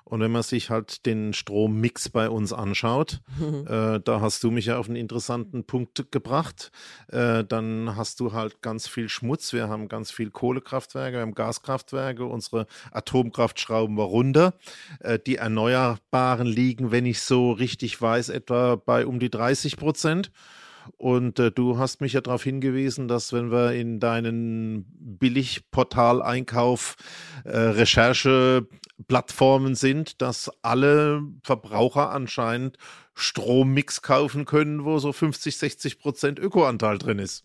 Und 0.09 0.21
wenn 0.21 0.31
man 0.31 0.45
sich 0.45 0.71
halt 0.71 1.05
den 1.05 1.33
Strommix 1.33 2.09
bei 2.09 2.31
uns 2.31 2.53
anschaut, 2.53 3.23
äh, 3.41 3.99
da 3.99 4.21
hast 4.21 4.45
du 4.45 4.53
mich 4.53 4.67
ja 4.67 4.79
auf 4.79 4.87
einen 4.87 4.95
interessanten 4.95 5.65
Punkt 5.65 6.13
gebracht. 6.13 6.71
Äh, 7.09 7.43
dann 7.43 7.97
hast 7.97 8.21
du 8.21 8.33
halt 8.33 8.63
ganz 8.63 8.87
viel 8.87 9.09
Schmutz. 9.09 9.53
Wir 9.53 9.69
haben 9.69 9.89
ganz 9.89 10.13
viel 10.13 10.31
Kohlekraftwerke, 10.31 11.17
wir 11.17 11.23
haben 11.23 11.35
Gaskraftwerke, 11.35 12.25
unsere 12.25 12.67
Atomkraft 12.93 13.59
schrauben 13.59 13.97
wir 13.97 14.05
runter. 14.05 14.55
Äh, 15.01 15.19
die 15.19 15.37
Erneuerbaren 15.37 16.47
liegen, 16.47 16.93
wenn 16.93 17.05
ich 17.05 17.21
so 17.23 17.51
richtig 17.51 18.01
weiß, 18.01 18.29
etwa 18.29 18.77
bei 18.77 19.07
um 19.07 19.19
die 19.19 19.31
30 19.31 19.77
Prozent. 19.77 20.31
Und 20.97 21.39
äh, 21.39 21.51
du 21.51 21.79
hast 21.79 22.01
mich 22.01 22.15
ja 22.15 22.21
darauf 22.21 22.43
hingewiesen, 22.43 23.09
dass 23.09 23.33
wenn 23.33 23.51
wir 23.51 23.73
in 23.73 24.01
deinen 24.01 24.87
Billigportal-Einkauf 24.99 26.97
äh, 27.45 27.55
sind, 29.75 30.23
dass 30.23 30.51
alle 30.63 31.23
Verbraucher 31.43 32.11
anscheinend 32.11 32.79
Strommix 33.15 34.03
kaufen 34.03 34.45
können, 34.45 34.85
wo 34.85 34.99
so 34.99 35.13
50, 35.13 35.57
60 35.57 35.99
Prozent 35.99 36.39
Ökoanteil 36.39 36.99
drin 36.99 37.19
ist. 37.19 37.45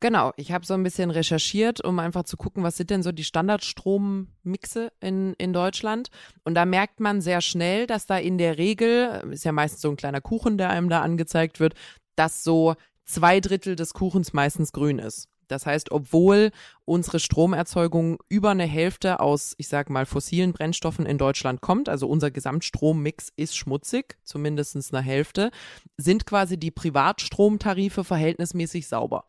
Genau, 0.00 0.32
ich 0.36 0.52
habe 0.52 0.66
so 0.66 0.74
ein 0.74 0.82
bisschen 0.82 1.10
recherchiert, 1.10 1.82
um 1.82 1.98
einfach 1.98 2.24
zu 2.24 2.36
gucken, 2.36 2.62
was 2.62 2.76
sind 2.76 2.90
denn 2.90 3.02
so 3.02 3.12
die 3.12 3.24
Standardstrommixe 3.24 4.92
in, 5.00 5.32
in 5.34 5.54
Deutschland. 5.54 6.08
Und 6.44 6.54
da 6.54 6.66
merkt 6.66 7.00
man 7.00 7.22
sehr 7.22 7.40
schnell, 7.40 7.86
dass 7.86 8.04
da 8.04 8.18
in 8.18 8.36
der 8.36 8.58
Regel, 8.58 9.22
ist 9.30 9.46
ja 9.46 9.52
meistens 9.52 9.80
so 9.80 9.88
ein 9.88 9.96
kleiner 9.96 10.20
Kuchen, 10.20 10.58
der 10.58 10.68
einem 10.68 10.90
da 10.90 11.00
angezeigt 11.00 11.60
wird, 11.60 11.74
dass 12.16 12.42
so 12.42 12.74
zwei 13.04 13.40
Drittel 13.40 13.76
des 13.76 13.94
Kuchens 13.94 14.32
meistens 14.32 14.72
grün 14.72 14.98
ist. 14.98 15.28
Das 15.48 15.64
heißt, 15.64 15.92
obwohl 15.92 16.50
unsere 16.84 17.20
Stromerzeugung 17.20 18.18
über 18.28 18.50
eine 18.50 18.64
Hälfte 18.64 19.20
aus, 19.20 19.54
ich 19.58 19.68
sag 19.68 19.90
mal, 19.90 20.06
fossilen 20.06 20.52
Brennstoffen 20.52 21.06
in 21.06 21.18
Deutschland 21.18 21.60
kommt, 21.60 21.88
also 21.88 22.08
unser 22.08 22.30
Gesamtstrommix 22.30 23.32
ist 23.36 23.56
schmutzig, 23.56 24.18
zumindest 24.24 24.76
eine 24.92 25.02
Hälfte, 25.02 25.50
sind 25.96 26.26
quasi 26.26 26.58
die 26.58 26.72
Privatstromtarife 26.72 28.02
verhältnismäßig 28.02 28.88
sauber. 28.88 29.26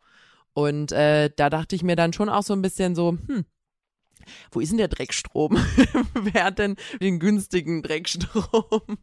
Und 0.54 0.90
äh, 0.90 1.30
da 1.36 1.50
dachte 1.50 1.76
ich 1.76 1.84
mir 1.84 1.94
dann 1.94 2.12
schon 2.12 2.28
auch 2.28 2.42
so 2.42 2.52
ein 2.52 2.62
bisschen 2.62 2.96
so, 2.96 3.16
hm, 3.26 3.44
wo 4.50 4.60
ist 4.60 4.70
denn 4.70 4.78
der 4.78 4.88
Dreckstrom? 4.88 5.56
Wer 6.14 6.44
hat 6.44 6.58
denn 6.58 6.76
den 7.00 7.20
günstigen 7.20 7.82
Dreckstrom? 7.82 8.98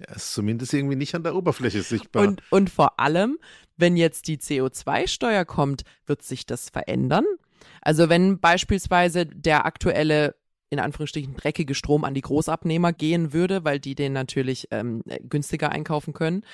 Ja, 0.00 0.14
ist 0.14 0.32
zumindest 0.32 0.72
irgendwie 0.72 0.96
nicht 0.96 1.14
an 1.14 1.22
der 1.22 1.34
Oberfläche 1.34 1.82
sichtbar. 1.82 2.26
Und, 2.26 2.42
und 2.50 2.70
vor 2.70 2.98
allem, 2.98 3.38
wenn 3.76 3.96
jetzt 3.96 4.28
die 4.28 4.38
CO2-Steuer 4.38 5.44
kommt, 5.44 5.82
wird 6.06 6.22
sich 6.22 6.46
das 6.46 6.70
verändern? 6.70 7.24
Also 7.82 8.08
wenn 8.08 8.40
beispielsweise 8.40 9.26
der 9.26 9.66
aktuelle 9.66 10.34
in 10.70 10.78
Anführungsstrichen 10.78 11.34
dreckige 11.34 11.74
Strom 11.74 12.04
an 12.04 12.14
die 12.14 12.20
Großabnehmer 12.20 12.92
gehen 12.92 13.32
würde, 13.32 13.64
weil 13.64 13.80
die 13.80 13.96
den 13.96 14.12
natürlich 14.12 14.68
ähm, 14.70 15.02
günstiger 15.28 15.70
einkaufen 15.70 16.12
können, 16.14 16.44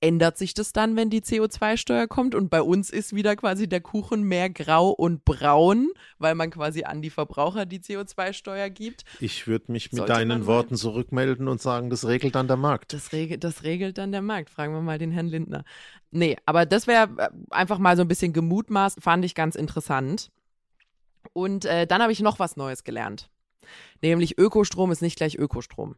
ändert 0.00 0.38
sich 0.38 0.54
das 0.54 0.72
dann, 0.72 0.96
wenn 0.96 1.10
die 1.10 1.20
CO2-Steuer 1.20 2.06
kommt 2.06 2.34
und 2.34 2.48
bei 2.48 2.62
uns 2.62 2.90
ist 2.90 3.14
wieder 3.14 3.36
quasi 3.36 3.68
der 3.68 3.80
Kuchen 3.80 4.22
mehr 4.22 4.48
grau 4.48 4.90
und 4.90 5.24
braun, 5.24 5.90
weil 6.18 6.34
man 6.34 6.50
quasi 6.50 6.84
an 6.84 7.02
die 7.02 7.10
Verbraucher 7.10 7.66
die 7.66 7.80
CO2-Steuer 7.80 8.70
gibt. 8.70 9.04
Ich 9.20 9.46
würde 9.46 9.72
mich 9.72 9.92
mit 9.92 9.98
Sollte 9.98 10.12
deinen 10.14 10.46
Worten 10.46 10.76
zurückmelden 10.76 11.48
und 11.48 11.60
sagen, 11.60 11.90
das 11.90 12.06
regelt 12.06 12.34
dann 12.34 12.48
der 12.48 12.56
Markt. 12.56 12.92
Das 12.92 13.12
regelt, 13.12 13.44
das 13.44 13.62
regelt 13.62 13.98
dann 13.98 14.12
der 14.12 14.22
Markt. 14.22 14.50
Fragen 14.50 14.72
wir 14.72 14.80
mal 14.80 14.98
den 14.98 15.10
Herrn 15.10 15.28
Lindner. 15.28 15.64
Nee, 16.10 16.36
aber 16.46 16.66
das 16.66 16.86
wäre 16.86 17.08
äh, 17.18 17.28
einfach 17.50 17.78
mal 17.78 17.96
so 17.96 18.02
ein 18.02 18.08
bisschen 18.08 18.32
gemutmaßt, 18.32 19.02
fand 19.02 19.24
ich 19.24 19.34
ganz 19.34 19.54
interessant. 19.54 20.30
Und 21.34 21.66
äh, 21.66 21.86
dann 21.86 22.02
habe 22.02 22.12
ich 22.12 22.20
noch 22.20 22.38
was 22.38 22.56
Neues 22.56 22.84
gelernt. 22.84 23.28
Nämlich 24.02 24.38
Ökostrom 24.38 24.90
ist 24.90 25.02
nicht 25.02 25.16
gleich 25.16 25.36
Ökostrom. 25.36 25.96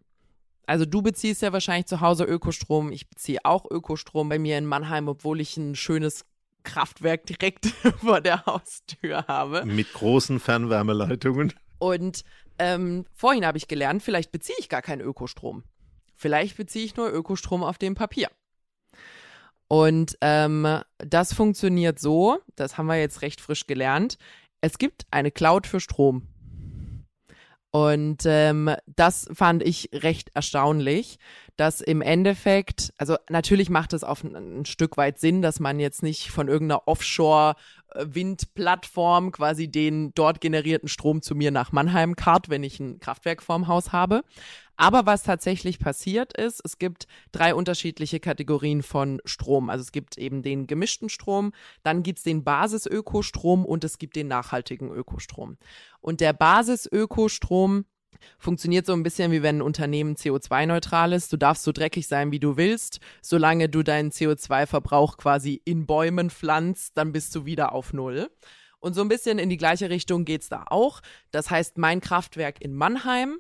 Also 0.67 0.85
du 0.85 1.03
beziehst 1.03 1.43
ja 1.43 1.53
wahrscheinlich 1.53 1.87
zu 1.87 2.01
Hause 2.01 2.25
Ökostrom. 2.25 2.93
Ich 2.93 3.09
beziehe 3.09 3.41
auch 3.45 3.71
Ökostrom 3.71 4.29
bei 4.29 4.39
mir 4.39 4.59
in 4.59 4.67
Mannheim, 4.67 5.09
obwohl 5.09 5.41
ich 5.41 5.57
ein 5.57 5.75
schönes 5.75 6.25
Kraftwerk 6.63 7.27
direkt 7.27 7.67
vor 8.01 8.21
der 8.21 8.47
Haustür 8.47 9.27
habe. 9.27 9.65
Mit 9.65 9.93
großen 9.93 10.41
Fernwärmeleitungen. 10.41 11.53
Und 11.79 12.25
ähm, 12.59 13.07
vorhin 13.13 13.45
habe 13.45 13.59
ich 13.59 13.67
gelernt, 13.67 14.03
vielleicht 14.03 14.31
beziehe 14.31 14.57
ich 14.61 14.69
gar 14.69 14.83
keinen 14.83 15.01
Ökostrom. 15.01 15.65
Vielleicht 16.15 16.57
beziehe 16.57 16.85
ich 16.85 16.97
nur 16.97 17.13
Ökostrom 17.13 17.65
auf 17.65 17.79
dem 17.79 17.95
Papier. 17.97 18.29
Und 19.67 20.17
ähm, 20.21 20.81
das 20.99 21.33
funktioniert 21.33 21.99
so, 21.99 22.39
das 22.57 22.79
haben 22.79 22.87
wir 22.87 23.01
jetzt 23.01 23.23
recht 23.23 23.41
frisch 23.41 23.67
gelernt. 23.67 24.19
Es 24.61 24.79
gibt 24.79 25.07
eine 25.11 25.31
Cloud 25.31 25.67
für 25.67 25.81
Strom. 25.81 26.29
Und 27.73 28.23
ähm, 28.27 28.71
das 28.85 29.27
fand 29.33 29.63
ich 29.63 29.89
recht 29.95 30.29
erstaunlich, 30.35 31.19
dass 31.57 31.81
im 31.81 32.03
Endeffekt, 32.03 32.93
also 32.99 33.17
natürlich 33.31 33.71
macht 33.71 33.95
es 33.95 34.05
auf 34.05 34.23
ein, 34.23 34.61
ein 34.61 34.67
Stück 34.67 34.99
weit 34.99 35.19
Sinn, 35.19 35.41
dass 35.41 35.59
man 35.59 35.81
jetzt 35.81 36.03
nicht 36.03 36.31
von 36.31 36.49
irgendeiner 36.49 36.87
Offshore-Windplattform 36.87 39.33
quasi 39.33 39.69
den 39.69 40.13
dort 40.13 40.43
generierten 40.43 40.91
Strom 40.91 41.23
zu 41.23 41.35
mir 41.35 41.51
nach 41.51 41.73
Mannheim 41.73 42.15
kart, 42.15 42.51
wenn 42.51 42.63
ich 42.63 42.79
ein 42.79 43.01
Kraftwerk 43.01 43.43
vorm 43.43 43.69
Haus 43.69 43.91
habe. 43.91 44.23
Aber 44.77 45.07
was 45.07 45.23
tatsächlich 45.23 45.79
passiert 45.79 46.37
ist, 46.37 46.61
es 46.65 46.79
gibt 46.79 47.07
drei 47.31 47.55
unterschiedliche 47.55 48.21
Kategorien 48.21 48.83
von 48.83 49.21
Strom. 49.25 49.71
Also 49.71 49.83
es 49.83 49.93
gibt 49.93 50.19
eben 50.19 50.43
den 50.43 50.67
gemischten 50.67 51.09
Strom, 51.09 51.53
dann 51.83 52.03
gibt 52.03 52.19
es 52.19 52.25
den 52.25 52.43
Basisökostrom 52.43 53.65
und 53.65 53.85
es 53.85 53.99
gibt 53.99 54.17
den 54.17 54.29
nachhaltigen 54.29 54.91
Ökostrom. 54.91 55.59
Und 56.01 56.21
der 56.21 56.33
Basisökostrom 56.33 57.85
funktioniert 58.39 58.87
so 58.87 58.93
ein 58.93 59.03
bisschen 59.03 59.33
wie 59.33 59.43
wenn 59.43 59.59
ein 59.59 59.63
Unternehmen 59.63 60.15
CO2-neutral 60.17 61.13
ist. 61.13 61.33
Du 61.33 61.37
darfst 61.37 61.65
so 61.65 61.73
dreckig 61.73 62.07
sein, 62.07 62.31
wie 62.31 62.41
du 62.41 62.57
willst. 62.57 63.01
Solange 63.21 63.69
du 63.69 63.83
deinen 63.83 64.11
CO2-Verbrauch 64.11 65.17
quasi 65.17 65.61
in 65.65 65.87
Bäumen 65.87 66.31
pflanzt, 66.31 66.97
dann 66.97 67.13
bist 67.13 67.35
du 67.35 67.45
wieder 67.45 67.73
auf 67.73 67.93
Null. 67.93 68.31
Und 68.79 68.95
so 68.95 69.01
ein 69.01 69.09
bisschen 69.09 69.39
in 69.39 69.49
die 69.49 69.57
gleiche 69.57 69.91
Richtung 69.91 70.25
geht's 70.25 70.49
da 70.49 70.65
auch. 70.69 71.01
Das 71.31 71.51
heißt, 71.51 71.79
mein 71.79 72.01
Kraftwerk 72.01 72.61
in 72.61 72.75
Mannheim 72.75 73.39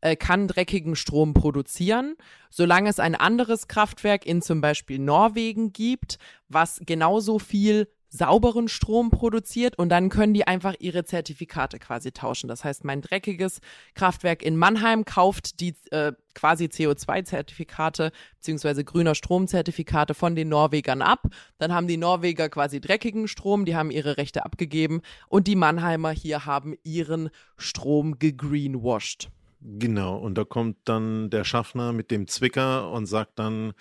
äh, 0.00 0.16
kann 0.16 0.48
dreckigen 0.48 0.96
Strom 0.96 1.34
produzieren, 1.34 2.16
solange 2.50 2.90
es 2.90 3.00
ein 3.00 3.14
anderes 3.14 3.68
Kraftwerk 3.68 4.26
in 4.26 4.42
zum 4.42 4.60
Beispiel 4.60 4.98
Norwegen 4.98 5.72
gibt, 5.72 6.18
was 6.48 6.80
genauso 6.84 7.38
viel 7.38 7.88
sauberen 8.10 8.68
Strom 8.68 9.10
produziert 9.10 9.76
und 9.78 9.90
dann 9.90 10.08
können 10.08 10.32
die 10.32 10.46
einfach 10.46 10.74
ihre 10.78 11.04
Zertifikate 11.04 11.78
quasi 11.78 12.12
tauschen. 12.12 12.48
Das 12.48 12.64
heißt, 12.64 12.84
mein 12.84 13.02
dreckiges 13.02 13.60
Kraftwerk 13.94 14.42
in 14.42 14.56
Mannheim 14.56 15.04
kauft 15.04 15.60
die 15.60 15.74
äh, 15.90 16.12
quasi 16.34 16.66
CO2-Zertifikate 16.66 18.12
beziehungsweise 18.36 18.84
grüner 18.84 19.14
Stromzertifikate 19.14 20.14
von 20.14 20.34
den 20.36 20.48
Norwegern 20.48 21.02
ab. 21.02 21.26
Dann 21.58 21.74
haben 21.74 21.86
die 21.86 21.98
Norweger 21.98 22.48
quasi 22.48 22.80
dreckigen 22.80 23.28
Strom, 23.28 23.66
die 23.66 23.76
haben 23.76 23.90
ihre 23.90 24.16
Rechte 24.16 24.44
abgegeben 24.44 25.02
und 25.28 25.46
die 25.46 25.56
Mannheimer 25.56 26.10
hier 26.10 26.46
haben 26.46 26.74
ihren 26.84 27.28
Strom 27.58 28.18
gegreenwashed. 28.18 29.28
Genau, 29.60 30.16
und 30.16 30.36
da 30.36 30.44
kommt 30.44 30.76
dann 30.84 31.30
der 31.30 31.44
Schaffner 31.44 31.92
mit 31.92 32.10
dem 32.10 32.28
Zwicker 32.28 32.90
und 32.92 33.06
sagt 33.06 33.38
dann, 33.38 33.72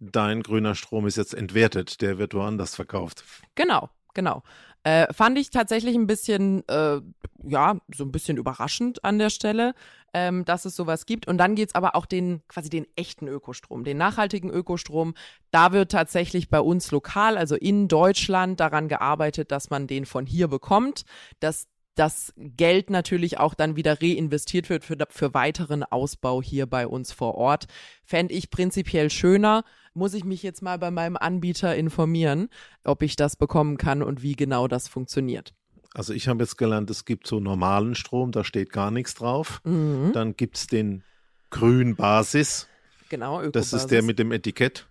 dein 0.00 0.42
grüner 0.42 0.74
Strom 0.74 1.06
ist 1.06 1.16
jetzt 1.16 1.34
entwertet, 1.34 2.00
der 2.00 2.18
wird 2.18 2.34
woanders 2.34 2.74
verkauft. 2.74 3.24
Genau, 3.54 3.90
genau. 4.12 4.42
Äh, 4.82 5.12
fand 5.12 5.38
ich 5.38 5.50
tatsächlich 5.50 5.94
ein 5.94 6.06
bisschen, 6.06 6.66
äh, 6.68 7.00
ja, 7.44 7.76
so 7.94 8.04
ein 8.04 8.12
bisschen 8.12 8.38
überraschend 8.38 9.04
an 9.04 9.18
der 9.18 9.28
Stelle, 9.28 9.74
ähm, 10.14 10.44
dass 10.46 10.64
es 10.64 10.74
sowas 10.74 11.04
gibt. 11.04 11.28
Und 11.28 11.38
dann 11.38 11.54
geht's 11.54 11.74
aber 11.74 11.94
auch 11.94 12.06
den, 12.06 12.42
quasi 12.48 12.70
den 12.70 12.86
echten 12.96 13.28
Ökostrom, 13.28 13.84
den 13.84 13.98
nachhaltigen 13.98 14.50
Ökostrom. 14.50 15.14
Da 15.50 15.72
wird 15.72 15.92
tatsächlich 15.92 16.48
bei 16.48 16.60
uns 16.60 16.90
lokal, 16.90 17.36
also 17.36 17.56
in 17.56 17.88
Deutschland, 17.88 18.58
daran 18.58 18.88
gearbeitet, 18.88 19.52
dass 19.52 19.68
man 19.68 19.86
den 19.86 20.06
von 20.06 20.24
hier 20.24 20.48
bekommt, 20.48 21.04
dass 21.40 21.68
das 21.94 22.32
Geld 22.36 22.90
natürlich 22.90 23.38
auch 23.38 23.54
dann 23.54 23.76
wieder 23.76 24.00
reinvestiert 24.00 24.70
wird 24.70 24.84
für, 24.84 24.96
für 25.10 25.34
weiteren 25.34 25.82
Ausbau 25.82 26.42
hier 26.42 26.66
bei 26.66 26.86
uns 26.86 27.12
vor 27.12 27.34
Ort. 27.34 27.66
Fände 28.04 28.34
ich 28.34 28.50
prinzipiell 28.50 29.10
schöner. 29.10 29.64
Muss 29.92 30.14
ich 30.14 30.24
mich 30.24 30.42
jetzt 30.42 30.62
mal 30.62 30.78
bei 30.78 30.90
meinem 30.90 31.16
Anbieter 31.16 31.74
informieren, 31.74 32.48
ob 32.84 33.02
ich 33.02 33.16
das 33.16 33.36
bekommen 33.36 33.76
kann 33.76 34.02
und 34.02 34.22
wie 34.22 34.36
genau 34.36 34.68
das 34.68 34.88
funktioniert. 34.88 35.52
Also 35.92 36.12
ich 36.12 36.28
habe 36.28 36.44
jetzt 36.44 36.56
gelernt, 36.56 36.88
es 36.90 37.04
gibt 37.04 37.26
so 37.26 37.40
normalen 37.40 37.96
Strom, 37.96 38.30
da 38.30 38.44
steht 38.44 38.70
gar 38.70 38.92
nichts 38.92 39.14
drauf. 39.14 39.60
Mhm. 39.64 40.12
Dann 40.12 40.36
gibt 40.36 40.56
es 40.56 40.66
den 40.68 41.02
Grün-Basis. 41.50 42.68
Genau, 43.08 43.40
Ökobasis. 43.40 43.70
Das 43.70 43.82
ist 43.82 43.90
der 43.90 44.02
mit 44.02 44.20
dem 44.20 44.30
Etikett. 44.30 44.86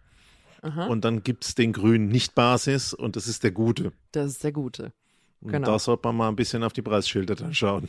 Aha. 0.61 0.87
Und 0.87 1.05
dann 1.05 1.23
gibt 1.23 1.45
es 1.45 1.55
den 1.55 1.71
grün 1.71 2.09
Nicht-Basis 2.09 2.93
und 2.93 3.15
das 3.15 3.27
ist 3.27 3.43
der 3.43 3.51
gute. 3.51 3.93
Das 4.11 4.27
ist 4.27 4.43
der 4.43 4.51
gute. 4.51 4.91
Genau. 5.41 5.67
Da 5.67 5.79
sollte 5.79 6.07
man 6.07 6.17
mal 6.17 6.27
ein 6.29 6.35
bisschen 6.35 6.63
auf 6.63 6.73
die 6.73 6.81
Preisschilder 6.81 7.35
dann 7.35 7.53
schauen. 7.53 7.87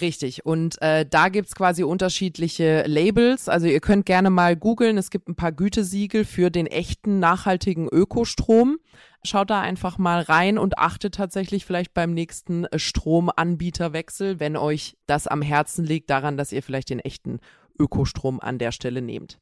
Richtig. 0.00 0.44
Und 0.44 0.80
äh, 0.82 1.06
da 1.08 1.28
gibt's 1.28 1.54
quasi 1.54 1.84
unterschiedliche 1.84 2.84
Labels. 2.86 3.48
Also 3.48 3.66
ihr 3.66 3.80
könnt 3.80 4.04
gerne 4.04 4.30
mal 4.30 4.56
googeln. 4.56 4.98
Es 4.98 5.10
gibt 5.10 5.28
ein 5.28 5.36
paar 5.36 5.52
Gütesiegel 5.52 6.24
für 6.24 6.50
den 6.50 6.66
echten, 6.66 7.20
nachhaltigen 7.20 7.88
Ökostrom. 7.88 8.78
Schaut 9.22 9.50
da 9.50 9.60
einfach 9.60 9.98
mal 9.98 10.22
rein 10.22 10.58
und 10.58 10.78
achtet 10.78 11.14
tatsächlich 11.14 11.64
vielleicht 11.64 11.94
beim 11.94 12.14
nächsten 12.14 12.66
Stromanbieterwechsel, 12.74 14.40
wenn 14.40 14.56
euch 14.56 14.96
das 15.06 15.26
am 15.26 15.42
Herzen 15.42 15.84
liegt, 15.84 16.10
daran, 16.10 16.36
dass 16.36 16.52
ihr 16.52 16.62
vielleicht 16.62 16.90
den 16.90 17.00
echten 17.00 17.38
Ökostrom 17.78 18.40
an 18.40 18.58
der 18.58 18.72
Stelle 18.72 19.02
nehmt. 19.02 19.38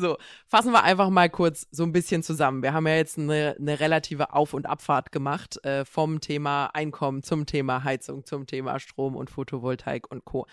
So, 0.00 0.16
fassen 0.46 0.72
wir 0.72 0.82
einfach 0.82 1.10
mal 1.10 1.28
kurz 1.28 1.66
so 1.70 1.82
ein 1.82 1.92
bisschen 1.92 2.22
zusammen. 2.22 2.62
Wir 2.62 2.72
haben 2.72 2.86
ja 2.86 2.96
jetzt 2.96 3.18
eine, 3.18 3.54
eine 3.58 3.80
relative 3.80 4.32
Auf- 4.32 4.54
und 4.54 4.64
Abfahrt 4.64 5.12
gemacht 5.12 5.62
äh, 5.62 5.84
vom 5.84 6.22
Thema 6.22 6.66
Einkommen 6.68 7.22
zum 7.22 7.44
Thema 7.44 7.84
Heizung, 7.84 8.24
zum 8.24 8.46
Thema 8.46 8.80
Strom 8.80 9.14
und 9.14 9.28
Photovoltaik 9.28 10.10
und 10.10 10.24
Co. 10.24 10.46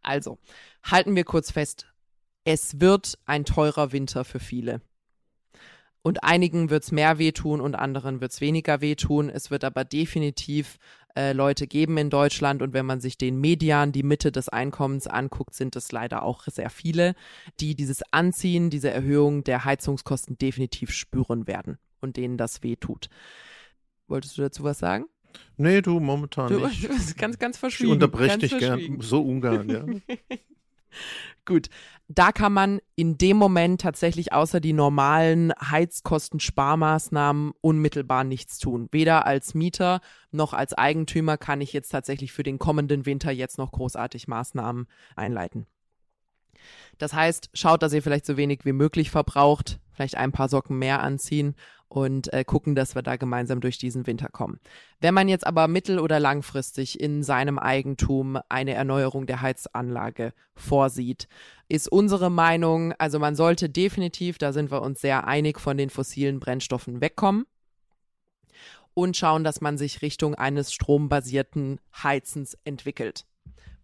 Also, 0.00 0.38
halten 0.82 1.14
wir 1.16 1.24
kurz 1.24 1.50
fest, 1.50 1.86
es 2.44 2.80
wird 2.80 3.18
ein 3.26 3.44
teurer 3.44 3.92
Winter 3.92 4.24
für 4.24 4.40
viele. 4.40 4.80
Und 6.00 6.24
einigen 6.24 6.70
wird 6.70 6.84
es 6.84 6.92
mehr 6.92 7.18
wehtun 7.18 7.60
und 7.60 7.74
anderen 7.74 8.22
wird 8.22 8.32
es 8.32 8.40
weniger 8.40 8.80
wehtun. 8.80 9.28
Es 9.28 9.50
wird 9.50 9.64
aber 9.64 9.84
definitiv 9.84 10.78
äh, 11.16 11.32
Leute 11.32 11.66
geben 11.66 11.96
in 11.96 12.10
Deutschland. 12.10 12.62
Und 12.62 12.72
wenn 12.72 12.86
man 12.86 13.00
sich 13.00 13.16
den 13.18 13.40
Median, 13.40 13.92
die 13.92 14.02
Mitte 14.02 14.32
des 14.32 14.48
Einkommens 14.48 15.06
anguckt, 15.06 15.54
sind 15.54 15.76
es 15.76 15.92
leider 15.92 16.22
auch 16.22 16.44
sehr 16.46 16.70
viele, 16.70 17.14
die 17.60 17.74
dieses 17.74 18.02
Anziehen, 18.12 18.70
diese 18.70 18.90
Erhöhung 18.90 19.44
der 19.44 19.64
Heizungskosten 19.64 20.38
definitiv 20.38 20.90
spüren 20.92 21.46
werden 21.46 21.78
und 22.00 22.16
denen 22.16 22.36
das 22.36 22.62
wehtut. 22.62 23.08
Wolltest 24.08 24.36
du 24.38 24.42
dazu 24.42 24.64
was 24.64 24.78
sagen? 24.78 25.06
Nee, 25.56 25.82
du 25.82 25.98
momentan 25.98 26.52
Du, 26.52 26.66
nicht. 26.66 26.84
du 26.84 26.88
bist 26.88 27.16
ganz, 27.16 27.38
ganz 27.38 27.58
verschwiegen. 27.58 27.88
Ich 27.88 27.94
unterbreche 27.94 28.38
dich 28.38 28.56
gern, 28.58 29.00
so 29.00 29.20
ungern, 29.22 29.68
ja. 29.68 29.84
Gut, 31.44 31.68
da 32.08 32.32
kann 32.32 32.52
man 32.52 32.80
in 32.96 33.16
dem 33.16 33.36
Moment 33.36 33.80
tatsächlich 33.80 34.32
außer 34.32 34.60
die 34.60 34.74
normalen 34.74 35.52
Heizkostensparmaßnahmen 35.58 37.52
unmittelbar 37.60 38.24
nichts 38.24 38.58
tun. 38.58 38.88
Weder 38.92 39.26
als 39.26 39.54
Mieter 39.54 40.00
noch 40.30 40.52
als 40.52 40.74
Eigentümer 40.74 41.38
kann 41.38 41.60
ich 41.60 41.72
jetzt 41.72 41.88
tatsächlich 41.88 42.32
für 42.32 42.42
den 42.42 42.58
kommenden 42.58 43.06
Winter 43.06 43.30
jetzt 43.30 43.56
noch 43.56 43.72
großartig 43.72 44.28
Maßnahmen 44.28 44.86
einleiten. 45.16 45.66
Das 46.98 47.14
heißt, 47.14 47.50
schaut, 47.54 47.82
dass 47.82 47.92
ihr 47.92 48.02
vielleicht 48.02 48.26
so 48.26 48.36
wenig 48.36 48.64
wie 48.64 48.72
möglich 48.72 49.10
verbraucht, 49.10 49.80
vielleicht 49.92 50.16
ein 50.16 50.32
paar 50.32 50.48
Socken 50.48 50.78
mehr 50.78 51.02
anziehen 51.02 51.54
und 51.94 52.32
äh, 52.32 52.42
gucken, 52.44 52.74
dass 52.74 52.96
wir 52.96 53.02
da 53.02 53.14
gemeinsam 53.14 53.60
durch 53.60 53.78
diesen 53.78 54.08
Winter 54.08 54.28
kommen. 54.28 54.58
Wenn 55.00 55.14
man 55.14 55.28
jetzt 55.28 55.46
aber 55.46 55.68
mittel- 55.68 56.00
oder 56.00 56.18
langfristig 56.18 56.98
in 56.98 57.22
seinem 57.22 57.56
Eigentum 57.56 58.36
eine 58.48 58.74
Erneuerung 58.74 59.26
der 59.26 59.42
Heizanlage 59.42 60.32
vorsieht, 60.56 61.28
ist 61.68 61.86
unsere 61.86 62.30
Meinung, 62.30 62.94
also 62.98 63.20
man 63.20 63.36
sollte 63.36 63.70
definitiv, 63.70 64.38
da 64.38 64.52
sind 64.52 64.72
wir 64.72 64.82
uns 64.82 65.00
sehr 65.00 65.28
einig, 65.28 65.60
von 65.60 65.76
den 65.76 65.88
fossilen 65.88 66.40
Brennstoffen 66.40 67.00
wegkommen 67.00 67.46
und 68.94 69.16
schauen, 69.16 69.44
dass 69.44 69.60
man 69.60 69.78
sich 69.78 70.02
Richtung 70.02 70.34
eines 70.34 70.72
strombasierten 70.72 71.78
Heizens 72.02 72.58
entwickelt, 72.64 73.24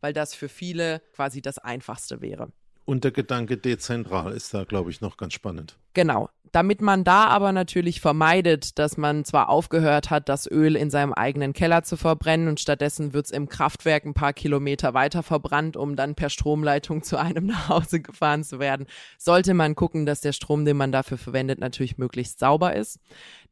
weil 0.00 0.12
das 0.12 0.34
für 0.34 0.48
viele 0.48 1.00
quasi 1.14 1.42
das 1.42 1.58
Einfachste 1.58 2.20
wäre. 2.20 2.50
Und 2.86 3.04
der 3.04 3.12
Gedanke 3.12 3.56
dezentral 3.56 4.32
ist 4.32 4.52
da, 4.52 4.64
glaube 4.64 4.90
ich, 4.90 5.00
noch 5.00 5.16
ganz 5.16 5.34
spannend. 5.34 5.78
Genau. 5.94 6.28
Damit 6.52 6.80
man 6.82 7.04
da 7.04 7.26
aber 7.26 7.52
natürlich 7.52 8.00
vermeidet, 8.00 8.78
dass 8.80 8.96
man 8.96 9.24
zwar 9.24 9.50
aufgehört 9.50 10.10
hat, 10.10 10.28
das 10.28 10.50
Öl 10.50 10.74
in 10.74 10.90
seinem 10.90 11.12
eigenen 11.12 11.52
Keller 11.52 11.84
zu 11.84 11.96
verbrennen 11.96 12.48
und 12.48 12.58
stattdessen 12.58 13.12
wird's 13.12 13.30
im 13.30 13.48
Kraftwerk 13.48 14.04
ein 14.04 14.14
paar 14.14 14.32
Kilometer 14.32 14.92
weiter 14.92 15.22
verbrannt, 15.22 15.76
um 15.76 15.94
dann 15.94 16.16
per 16.16 16.28
Stromleitung 16.28 17.04
zu 17.04 17.18
einem 17.18 17.46
nach 17.46 17.68
Hause 17.68 18.00
gefahren 18.00 18.42
zu 18.42 18.58
werden, 18.58 18.86
sollte 19.16 19.54
man 19.54 19.76
gucken, 19.76 20.06
dass 20.06 20.22
der 20.22 20.32
Strom, 20.32 20.64
den 20.64 20.76
man 20.76 20.90
dafür 20.90 21.18
verwendet, 21.18 21.60
natürlich 21.60 21.98
möglichst 21.98 22.40
sauber 22.40 22.74
ist. 22.74 22.98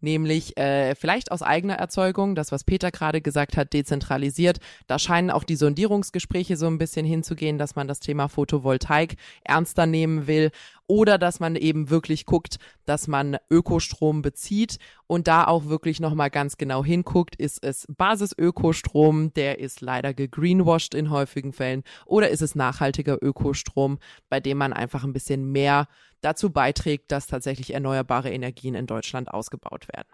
Nämlich 0.01 0.57
äh, 0.57 0.95
vielleicht 0.95 1.31
aus 1.31 1.43
eigener 1.43 1.75
Erzeugung, 1.75 2.35
das, 2.35 2.53
was 2.53 2.65
Peter 2.65 2.91
gerade 2.91 3.21
gesagt 3.21 3.57
hat, 3.57 3.73
dezentralisiert. 3.73 4.59
Da 4.87 4.99
scheinen 4.99 5.31
auch 5.31 5.45
die 5.45 5.57
Sondierungsgespräche 5.57 6.57
so 6.57 6.67
ein 6.67 6.79
bisschen 6.79 7.05
hinzugehen, 7.05 7.59
dass 7.59 7.77
man 7.77 7.89
das 7.89 8.01
Thema 8.01 8.29
Photovoltaik 8.29 9.17
ernster 9.45 9.87
nehmen 9.87 10.27
will 10.27 10.51
oder 10.89 11.19
dass 11.19 11.39
man 11.39 11.55
eben 11.55 11.91
wirklich 11.91 12.27
guckt, 12.27 12.59
dass 12.87 13.07
man 13.07 13.37
Ökostrom 13.51 14.23
bezieht 14.23 14.79
und 15.07 15.29
da 15.29 15.47
auch 15.47 15.67
wirklich 15.67 16.01
nochmal 16.01 16.31
ganz 16.31 16.57
genau 16.57 16.85
hinguckt, 16.85 17.37
ist 17.37 17.63
es 17.63 17.87
Basisökostrom, 17.97 19.33
der 19.35 19.61
ist 19.61 19.81
leider 19.81 20.15
gegreenwashed 20.15 20.95
in 20.95 21.11
häufigen 21.11 21.53
Fällen, 21.53 21.85
oder 22.07 22.31
ist 22.31 22.43
es 22.43 22.57
nachhaltiger 22.57 23.23
Ökostrom, 23.23 23.99
bei 24.29 24.41
dem 24.41 24.59
man 24.59 24.73
einfach 24.73 25.05
ein 25.05 25.13
bisschen 25.13 25.53
mehr 25.53 25.87
dazu 26.23 26.51
beiträgt, 26.51 27.13
dass 27.13 27.27
tatsächlich 27.29 27.75
erneuerbare 27.75 28.31
Energien 28.31 28.75
in 28.75 28.87
Deutschland 28.87 29.33
ausgebaut 29.33 29.87
werden. 29.89 30.09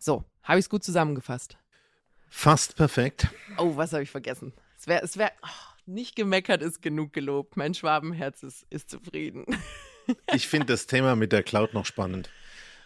So, 0.00 0.24
habe 0.42 0.58
ich 0.58 0.64
es 0.64 0.70
gut 0.70 0.82
zusammengefasst. 0.82 1.56
Fast 2.28 2.74
perfekt. 2.76 3.28
Oh, 3.58 3.76
was 3.76 3.92
habe 3.92 4.02
ich 4.02 4.10
vergessen? 4.10 4.52
Es 4.76 4.86
wäre, 4.88 5.04
es 5.04 5.16
wäre, 5.16 5.30
oh, 5.42 5.73
nicht 5.86 6.16
gemeckert 6.16 6.62
ist 6.62 6.82
genug 6.82 7.12
gelobt. 7.12 7.56
Mein 7.56 7.74
Schwabenherz 7.74 8.42
ist, 8.42 8.66
ist 8.70 8.90
zufrieden. 8.90 9.44
Ich 10.34 10.48
finde 10.48 10.66
das 10.66 10.86
Thema 10.86 11.16
mit 11.16 11.32
der 11.32 11.42
Cloud 11.42 11.72
noch 11.72 11.86
spannend. 11.86 12.28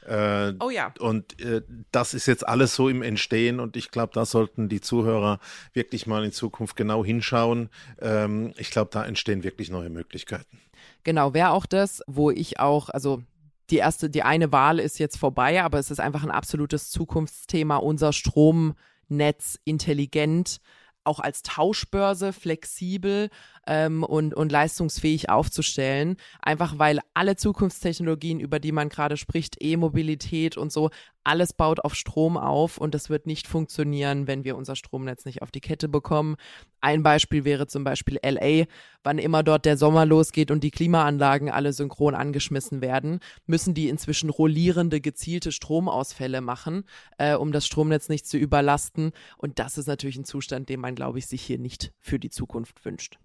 Äh, 0.06 0.52
Oh 0.60 0.70
ja. 0.70 0.94
Und 1.00 1.40
äh, 1.40 1.62
das 1.90 2.14
ist 2.14 2.26
jetzt 2.26 2.46
alles 2.46 2.76
so 2.76 2.88
im 2.88 3.02
Entstehen 3.02 3.58
und 3.58 3.76
ich 3.76 3.90
glaube, 3.90 4.12
da 4.14 4.24
sollten 4.24 4.68
die 4.68 4.80
Zuhörer 4.80 5.40
wirklich 5.72 6.06
mal 6.06 6.24
in 6.24 6.30
Zukunft 6.30 6.76
genau 6.76 7.04
hinschauen. 7.04 7.70
Ähm, 8.00 8.54
ich 8.56 8.70
glaube, 8.70 8.90
da 8.92 9.04
entstehen 9.04 9.42
wirklich 9.42 9.68
neue 9.68 9.90
Möglichkeiten. 9.90 10.60
Genau, 11.02 11.34
wäre 11.34 11.50
auch 11.50 11.66
das, 11.66 12.02
wo 12.06 12.30
ich 12.30 12.60
auch, 12.60 12.88
also 12.88 13.22
die 13.70 13.78
erste, 13.78 14.08
die 14.08 14.22
eine 14.22 14.52
Wahl 14.52 14.78
ist 14.78 14.98
jetzt 14.98 15.18
vorbei, 15.18 15.62
aber 15.62 15.78
es 15.78 15.90
ist 15.90 16.00
einfach 16.00 16.22
ein 16.22 16.30
absolutes 16.30 16.90
Zukunftsthema, 16.90 17.76
unser 17.76 18.12
Stromnetz 18.12 19.58
intelligent 19.64 20.60
auch 21.08 21.18
als 21.18 21.42
Tauschbörse 21.42 22.32
flexibel 22.32 23.30
ähm, 23.68 24.02
und, 24.02 24.34
und 24.34 24.50
leistungsfähig 24.50 25.28
aufzustellen. 25.28 26.16
Einfach 26.40 26.78
weil 26.78 27.00
alle 27.14 27.36
Zukunftstechnologien, 27.36 28.40
über 28.40 28.58
die 28.58 28.72
man 28.72 28.88
gerade 28.88 29.16
spricht, 29.16 29.56
E-Mobilität 29.60 30.56
und 30.56 30.72
so, 30.72 30.90
alles 31.22 31.52
baut 31.52 31.80
auf 31.80 31.94
Strom 31.94 32.38
auf 32.38 32.78
und 32.78 32.94
das 32.94 33.10
wird 33.10 33.26
nicht 33.26 33.46
funktionieren, 33.46 34.26
wenn 34.26 34.44
wir 34.44 34.56
unser 34.56 34.74
Stromnetz 34.74 35.26
nicht 35.26 35.42
auf 35.42 35.50
die 35.50 35.60
Kette 35.60 35.86
bekommen. 35.86 36.36
Ein 36.80 37.02
Beispiel 37.02 37.44
wäre 37.44 37.66
zum 37.66 37.84
Beispiel 37.84 38.18
LA. 38.24 38.64
Wann 39.02 39.18
immer 39.18 39.42
dort 39.42 39.66
der 39.66 39.76
Sommer 39.76 40.06
losgeht 40.06 40.50
und 40.50 40.64
die 40.64 40.70
Klimaanlagen 40.70 41.50
alle 41.50 41.74
synchron 41.74 42.14
angeschmissen 42.14 42.80
werden, 42.80 43.20
müssen 43.46 43.74
die 43.74 43.90
inzwischen 43.90 44.30
rollierende, 44.30 45.02
gezielte 45.02 45.52
Stromausfälle 45.52 46.40
machen, 46.40 46.84
äh, 47.18 47.34
um 47.34 47.52
das 47.52 47.66
Stromnetz 47.66 48.08
nicht 48.08 48.26
zu 48.26 48.38
überlasten. 48.38 49.12
Und 49.36 49.58
das 49.58 49.76
ist 49.76 49.86
natürlich 49.86 50.16
ein 50.16 50.24
Zustand, 50.24 50.70
den 50.70 50.80
man, 50.80 50.94
glaube 50.94 51.18
ich, 51.18 51.26
sich 51.26 51.42
hier 51.42 51.58
nicht 51.58 51.92
für 52.00 52.18
die 52.18 52.30
Zukunft 52.30 52.82
wünscht. 52.86 53.18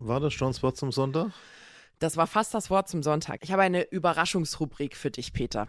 War 0.00 0.18
das 0.18 0.32
schon 0.32 0.48
das 0.48 0.62
Wort 0.62 0.78
zum 0.78 0.92
Sonntag? 0.92 1.30
Das 1.98 2.16
war 2.16 2.26
fast 2.26 2.54
das 2.54 2.70
Wort 2.70 2.88
zum 2.88 3.02
Sonntag. 3.02 3.40
Ich 3.42 3.52
habe 3.52 3.60
eine 3.60 3.82
Überraschungsrubrik 3.82 4.96
für 4.96 5.10
dich, 5.10 5.34
Peter. 5.34 5.68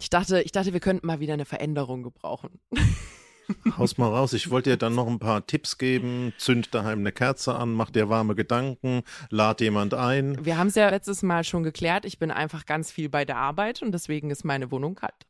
Ich 0.00 0.10
dachte, 0.10 0.42
ich 0.42 0.50
dachte, 0.50 0.72
wir 0.72 0.80
könnten 0.80 1.06
mal 1.06 1.20
wieder 1.20 1.34
eine 1.34 1.44
Veränderung 1.44 2.02
gebrauchen. 2.02 2.58
Haus 3.78 3.96
mal 3.96 4.08
raus. 4.08 4.32
Ich 4.32 4.50
wollte 4.50 4.70
dir 4.70 4.76
dann 4.76 4.96
noch 4.96 5.06
ein 5.06 5.20
paar 5.20 5.46
Tipps 5.46 5.78
geben. 5.78 6.34
Zünd 6.38 6.74
daheim 6.74 6.98
eine 6.98 7.12
Kerze 7.12 7.54
an, 7.54 7.72
mach 7.72 7.90
dir 7.90 8.08
warme 8.08 8.34
Gedanken, 8.34 9.04
lad 9.30 9.60
jemand 9.60 9.94
ein. 9.94 10.44
Wir 10.44 10.58
haben 10.58 10.66
es 10.66 10.74
ja 10.74 10.90
letztes 10.90 11.22
Mal 11.22 11.44
schon 11.44 11.62
geklärt. 11.62 12.04
Ich 12.04 12.18
bin 12.18 12.32
einfach 12.32 12.66
ganz 12.66 12.90
viel 12.90 13.08
bei 13.08 13.24
der 13.24 13.36
Arbeit 13.36 13.80
und 13.80 13.92
deswegen 13.92 14.30
ist 14.30 14.44
meine 14.44 14.72
Wohnung 14.72 14.96
kalt. 14.96 15.27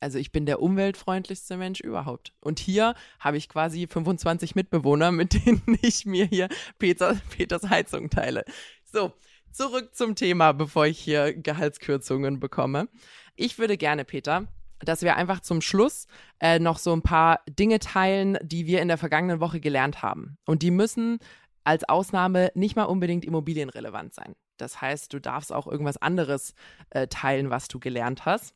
Also 0.00 0.18
ich 0.18 0.32
bin 0.32 0.46
der 0.46 0.60
umweltfreundlichste 0.60 1.56
Mensch 1.56 1.80
überhaupt. 1.80 2.32
Und 2.40 2.58
hier 2.58 2.94
habe 3.18 3.36
ich 3.36 3.48
quasi 3.48 3.86
25 3.86 4.54
Mitbewohner, 4.54 5.12
mit 5.12 5.32
denen 5.46 5.62
ich 5.82 6.06
mir 6.06 6.26
hier 6.26 6.48
Peter, 6.78 7.16
Peters 7.30 7.68
Heizung 7.68 8.10
teile. 8.10 8.44
So, 8.84 9.12
zurück 9.52 9.94
zum 9.94 10.14
Thema, 10.14 10.52
bevor 10.52 10.86
ich 10.86 10.98
hier 10.98 11.34
Gehaltskürzungen 11.34 12.40
bekomme. 12.40 12.88
Ich 13.36 13.58
würde 13.58 13.76
gerne, 13.76 14.04
Peter, 14.04 14.46
dass 14.80 15.02
wir 15.02 15.16
einfach 15.16 15.40
zum 15.40 15.60
Schluss 15.60 16.06
äh, 16.40 16.58
noch 16.58 16.78
so 16.78 16.92
ein 16.92 17.02
paar 17.02 17.40
Dinge 17.48 17.78
teilen, 17.78 18.38
die 18.42 18.66
wir 18.66 18.82
in 18.82 18.88
der 18.88 18.98
vergangenen 18.98 19.40
Woche 19.40 19.60
gelernt 19.60 20.02
haben. 20.02 20.36
Und 20.44 20.62
die 20.62 20.70
müssen 20.70 21.18
als 21.64 21.88
Ausnahme 21.88 22.52
nicht 22.54 22.76
mal 22.76 22.84
unbedingt 22.84 23.24
immobilienrelevant 23.24 24.14
sein. 24.14 24.36
Das 24.56 24.80
heißt, 24.80 25.12
du 25.12 25.20
darfst 25.20 25.52
auch 25.52 25.66
irgendwas 25.66 25.96
anderes 25.96 26.54
äh, 26.90 27.08
teilen, 27.08 27.50
was 27.50 27.68
du 27.68 27.78
gelernt 27.78 28.24
hast. 28.24 28.54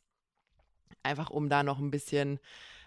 Einfach 1.03 1.29
um 1.29 1.49
da 1.49 1.63
noch 1.63 1.79
ein 1.79 1.91
bisschen 1.91 2.39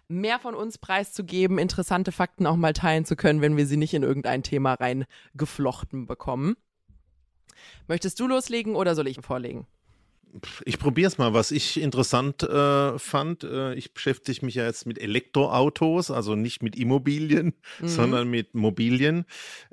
mehr 0.09 0.38
von 0.38 0.55
uns 0.55 0.79
preiszugeben, 0.79 1.59
interessante 1.59 2.12
Fakten 2.12 2.46
auch 2.46 2.57
mal 2.57 2.72
teilen 2.72 3.05
zu 3.05 3.16
können, 3.16 3.40
wenn 3.40 3.57
wir 3.57 3.66
sie 3.66 3.77
nicht 3.77 3.94
in 3.94 4.03
irgendein 4.03 4.42
Thema 4.42 4.74
reingeflochten 4.74 6.07
bekommen. 6.07 6.57
Möchtest 7.87 8.20
du 8.20 8.27
loslegen 8.27 8.77
oder 8.77 8.94
soll 8.94 9.09
ich 9.09 9.18
vorlegen? 9.22 9.66
Ich 10.64 10.79
probiere 10.79 11.09
es 11.09 11.18
mal. 11.18 11.33
Was 11.33 11.51
ich 11.51 11.81
interessant 11.81 12.42
äh, 12.42 12.99
fand, 12.99 13.44
äh, 13.44 13.75
ich 13.75 13.94
beschäftige 13.94 14.44
mich 14.44 14.57
ja 14.57 14.64
jetzt 14.64 14.85
mit 14.85 15.01
Elektroautos, 15.01 16.11
also 16.11 16.35
nicht 16.35 16.62
mit 16.62 16.77
Immobilien, 16.77 17.55
mhm. 17.81 17.88
sondern 17.88 18.29
mit 18.29 18.55
Mobilien. 18.55 19.27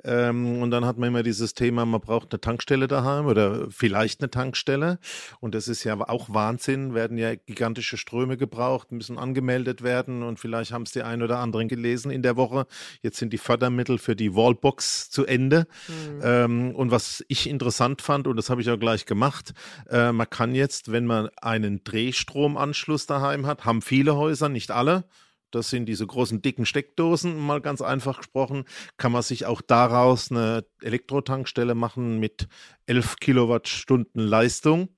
Ähm, 0.04 0.62
und 0.62 0.70
dann 0.70 0.84
hat 0.84 0.98
man 0.98 1.08
immer 1.08 1.22
dieses 1.22 1.54
Thema, 1.54 1.84
man 1.84 2.00
braucht 2.00 2.32
eine 2.32 2.40
Tankstelle 2.40 2.86
daheim 2.86 3.26
oder 3.26 3.68
vielleicht 3.70 4.20
eine 4.20 4.30
Tankstelle. 4.30 4.98
Und 5.40 5.54
das 5.54 5.66
ist 5.66 5.82
ja 5.82 5.98
auch 6.08 6.32
Wahnsinn, 6.32 6.94
werden 6.94 7.18
ja 7.18 7.34
gigantische 7.34 7.96
Ströme 7.96 8.36
gebraucht, 8.36 8.92
müssen 8.92 9.18
angemeldet 9.18 9.82
werden 9.82 10.22
und 10.22 10.38
vielleicht 10.38 10.72
haben 10.72 10.82
es 10.82 10.92
die 10.92 11.02
ein 11.02 11.22
oder 11.22 11.38
anderen 11.38 11.68
gelesen 11.68 12.12
in 12.12 12.22
der 12.22 12.36
Woche. 12.36 12.66
Jetzt 13.02 13.18
sind 13.18 13.32
die 13.32 13.38
Fördermittel 13.38 13.98
für 13.98 14.14
die 14.14 14.34
Wallbox 14.34 15.10
zu 15.10 15.26
Ende. 15.26 15.66
Mhm. 15.88 16.20
Ähm, 16.22 16.74
und 16.74 16.90
was 16.92 17.24
ich 17.26 17.48
interessant 17.48 18.00
fand, 18.00 18.28
und 18.28 18.36
das 18.36 18.48
habe 18.48 18.60
ich 18.60 18.70
auch 18.70 18.78
gleich 18.78 19.06
gemacht, 19.06 19.54
äh, 19.90 20.12
man 20.12 20.30
kann 20.30 20.51
jetzt, 20.54 20.92
wenn 20.92 21.06
man 21.06 21.28
einen 21.40 21.84
Drehstromanschluss 21.84 23.06
daheim 23.06 23.46
hat, 23.46 23.64
haben 23.64 23.82
viele 23.82 24.16
Häuser, 24.16 24.48
nicht 24.48 24.70
alle, 24.70 25.04
das 25.52 25.68
sind 25.68 25.86
diese 25.86 26.06
großen 26.06 26.40
dicken 26.42 26.66
Steckdosen, 26.66 27.38
mal 27.38 27.60
ganz 27.60 27.82
einfach 27.82 28.18
gesprochen. 28.18 28.64
Kann 28.96 29.12
man 29.12 29.22
sich 29.22 29.46
auch 29.46 29.60
daraus 29.60 30.30
eine 30.30 30.64
Elektrotankstelle 30.80 31.74
machen 31.74 32.18
mit 32.18 32.48
11 32.86 33.16
Kilowattstunden 33.20 34.26
Leistung. 34.26 34.88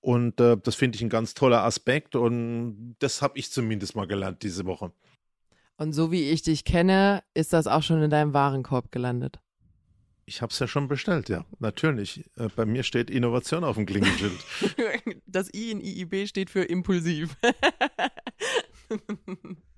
Und 0.00 0.38
äh, 0.40 0.58
das 0.62 0.74
finde 0.74 0.96
ich 0.96 1.02
ein 1.02 1.08
ganz 1.08 1.34
toller 1.34 1.64
Aspekt 1.64 2.14
und 2.14 2.96
das 2.98 3.22
habe 3.22 3.38
ich 3.38 3.50
zumindest 3.50 3.96
mal 3.96 4.06
gelernt 4.06 4.42
diese 4.42 4.66
Woche. 4.66 4.92
Und 5.76 5.92
so 5.92 6.12
wie 6.12 6.28
ich 6.28 6.42
dich 6.42 6.64
kenne, 6.64 7.22
ist 7.34 7.52
das 7.52 7.66
auch 7.66 7.82
schon 7.82 8.02
in 8.02 8.10
deinem 8.10 8.34
Warenkorb 8.34 8.92
gelandet. 8.92 9.40
Ich 10.24 10.40
habe 10.40 10.52
es 10.52 10.58
ja 10.58 10.68
schon 10.68 10.88
bestellt, 10.88 11.28
ja, 11.28 11.44
natürlich. 11.58 12.24
Äh, 12.36 12.48
bei 12.54 12.64
mir 12.64 12.84
steht 12.84 13.10
Innovation 13.10 13.64
auf 13.64 13.76
dem 13.76 13.86
Klingelschild. 13.86 14.38
Das 15.26 15.52
I 15.54 15.70
in 15.70 15.80
IIB 15.80 16.28
steht 16.28 16.50
für 16.50 16.62
impulsiv. 16.62 17.36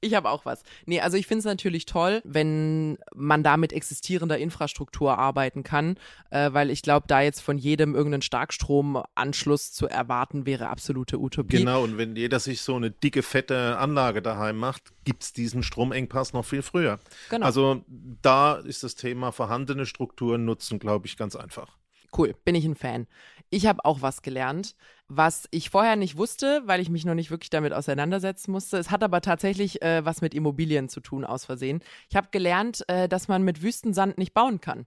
Ich 0.00 0.14
habe 0.14 0.30
auch 0.30 0.44
was. 0.44 0.62
Nee, 0.86 1.00
also 1.00 1.16
ich 1.16 1.26
finde 1.26 1.40
es 1.40 1.44
natürlich 1.44 1.86
toll, 1.86 2.20
wenn 2.24 2.98
man 3.14 3.42
da 3.42 3.56
mit 3.56 3.72
existierender 3.72 4.38
Infrastruktur 4.38 5.18
arbeiten 5.18 5.62
kann, 5.62 5.96
äh, 6.30 6.52
weil 6.52 6.70
ich 6.70 6.82
glaube, 6.82 7.06
da 7.08 7.20
jetzt 7.20 7.40
von 7.40 7.58
jedem 7.58 7.94
irgendeinen 7.94 8.22
Starkstromanschluss 8.22 9.72
zu 9.72 9.86
erwarten, 9.86 10.46
wäre 10.46 10.68
absolute 10.68 11.18
Utopie. 11.18 11.58
Genau, 11.58 11.84
und 11.84 11.98
wenn 11.98 12.16
jeder 12.16 12.40
sich 12.40 12.60
so 12.60 12.76
eine 12.76 12.90
dicke, 12.90 13.22
fette 13.22 13.78
Anlage 13.78 14.22
daheim 14.22 14.56
macht, 14.56 14.92
gibt 15.04 15.22
es 15.22 15.32
diesen 15.32 15.62
Stromengpass 15.62 16.32
noch 16.32 16.44
viel 16.44 16.62
früher. 16.62 16.98
Genau. 17.30 17.46
Also 17.46 17.84
da 18.22 18.54
ist 18.54 18.82
das 18.82 18.94
Thema 18.94 19.32
vorhandene 19.32 19.86
Strukturen 19.86 20.44
nutzen, 20.44 20.78
glaube 20.78 21.06
ich, 21.06 21.16
ganz 21.16 21.36
einfach. 21.36 21.78
Cool, 22.16 22.34
bin 22.44 22.54
ich 22.54 22.64
ein 22.64 22.74
Fan. 22.74 23.06
Ich 23.50 23.66
habe 23.66 23.84
auch 23.84 24.02
was 24.02 24.22
gelernt, 24.22 24.74
was 25.08 25.48
ich 25.50 25.70
vorher 25.70 25.96
nicht 25.96 26.16
wusste, 26.16 26.62
weil 26.66 26.80
ich 26.80 26.90
mich 26.90 27.04
noch 27.04 27.14
nicht 27.14 27.30
wirklich 27.30 27.50
damit 27.50 27.72
auseinandersetzen 27.72 28.52
musste. 28.52 28.76
Es 28.76 28.90
hat 28.90 29.02
aber 29.02 29.22
tatsächlich 29.22 29.80
äh, 29.82 30.04
was 30.04 30.20
mit 30.20 30.34
Immobilien 30.34 30.88
zu 30.88 31.00
tun, 31.00 31.24
aus 31.24 31.46
Versehen. 31.46 31.82
Ich 32.10 32.16
habe 32.16 32.28
gelernt, 32.30 32.84
äh, 32.88 33.08
dass 33.08 33.28
man 33.28 33.42
mit 33.42 33.62
Wüstensand 33.62 34.18
nicht 34.18 34.34
bauen 34.34 34.60
kann. 34.60 34.86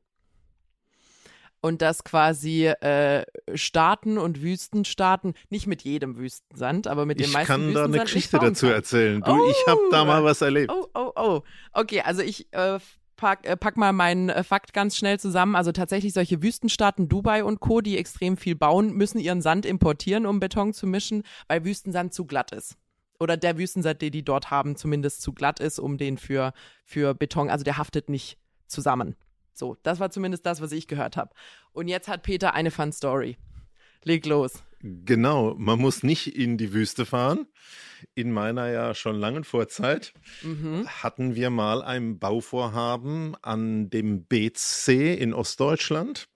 Und 1.64 1.84
dass 1.84 2.04
quasi 2.04 2.66
äh, 2.66 3.24
Staaten 3.54 4.18
und 4.18 4.42
Wüstenstaaten, 4.42 5.36
nicht 5.50 5.68
mit 5.68 5.84
jedem 5.84 6.18
Wüstensand, 6.18 6.88
aber 6.88 7.06
mit 7.06 7.20
den 7.20 7.32
meisten 7.32 7.54
Wüstensand. 7.54 7.70
Ich 7.70 7.76
kann 7.76 7.92
da 7.92 7.98
eine 7.98 8.04
Geschichte 8.04 8.40
dazu 8.40 8.66
kann. 8.66 8.76
erzählen. 8.76 9.22
Du, 9.22 9.32
oh, 9.32 9.50
ich 9.50 9.68
habe 9.68 9.82
da 9.92 10.04
mal 10.04 10.24
was 10.24 10.42
erlebt. 10.42 10.72
Oh, 10.72 10.88
oh, 10.96 11.12
oh. 11.16 11.42
Okay, 11.74 12.02
also 12.02 12.24
ich 12.24 12.52
äh, 12.52 12.80
pack, 13.22 13.46
äh, 13.46 13.56
pack 13.56 13.78
mal 13.78 13.94
meinen 13.94 14.30
äh, 14.30 14.44
Fakt 14.44 14.74
ganz 14.74 14.98
schnell 14.98 15.20
zusammen. 15.20 15.56
Also 15.56 15.72
tatsächlich 15.72 16.12
solche 16.12 16.42
Wüstenstaaten, 16.42 17.08
Dubai 17.08 17.44
und 17.44 17.60
Co., 17.60 17.80
die 17.80 17.98
extrem 17.98 18.36
viel 18.36 18.56
bauen, 18.56 18.94
müssen 18.94 19.20
ihren 19.20 19.42
Sand 19.42 19.66
importieren, 19.66 20.26
um 20.26 20.40
Beton 20.40 20.74
zu 20.74 20.88
mischen, 20.88 21.24
weil 21.48 21.64
Wüstensand 21.64 22.14
zu 22.14 22.26
glatt 22.26 22.52
ist. 22.52 22.78
Oder 23.20 23.38
der 23.38 23.60
Wüstensand, 23.60 24.02
den 24.02 24.12
die 24.12 24.26
dort 24.26 24.50
haben, 24.50 24.76
zumindest 24.76 25.22
zu 25.22 25.34
glatt 25.34 25.60
ist, 25.60 25.78
um 25.78 26.00
den 26.00 26.18
für, 26.18 26.54
für 26.84 27.14
Beton, 27.14 27.52
also 27.52 27.64
der 27.64 27.78
haftet 27.78 28.10
nicht 28.10 28.40
zusammen. 28.66 29.16
So, 29.54 29.78
das 29.84 30.00
war 30.00 30.10
zumindest 30.10 30.46
das, 30.48 30.60
was 30.60 30.72
ich 30.72 30.88
gehört 30.88 31.16
habe. 31.16 31.32
Und 31.74 31.88
jetzt 31.88 32.08
hat 32.08 32.24
Peter 32.24 32.56
eine 32.56 32.72
Fun 32.72 32.92
Story. 32.92 33.38
Leg 34.04 34.26
los. 34.26 34.64
Genau, 34.84 35.56
man 35.58 35.80
muss 35.80 36.04
nicht 36.04 36.36
in 36.36 36.58
die 36.58 36.74
Wüste 36.74 37.06
fahren. 37.06 37.48
In 38.15 38.32
meiner 38.32 38.72
ja 38.72 38.96
schon 38.96 39.15
langen 39.15 39.44
Vorzeit 39.44 40.13
mhm. 40.41 40.88
hatten 40.88 41.36
wir 41.36 41.52
mal 41.52 41.84
ein 41.84 42.17
Bauvorhaben 42.17 43.36
an 43.44 43.91
dem 43.91 44.26
Beetssee 44.26 45.13
in 45.13 45.34
Ostdeutschland. 45.34 46.28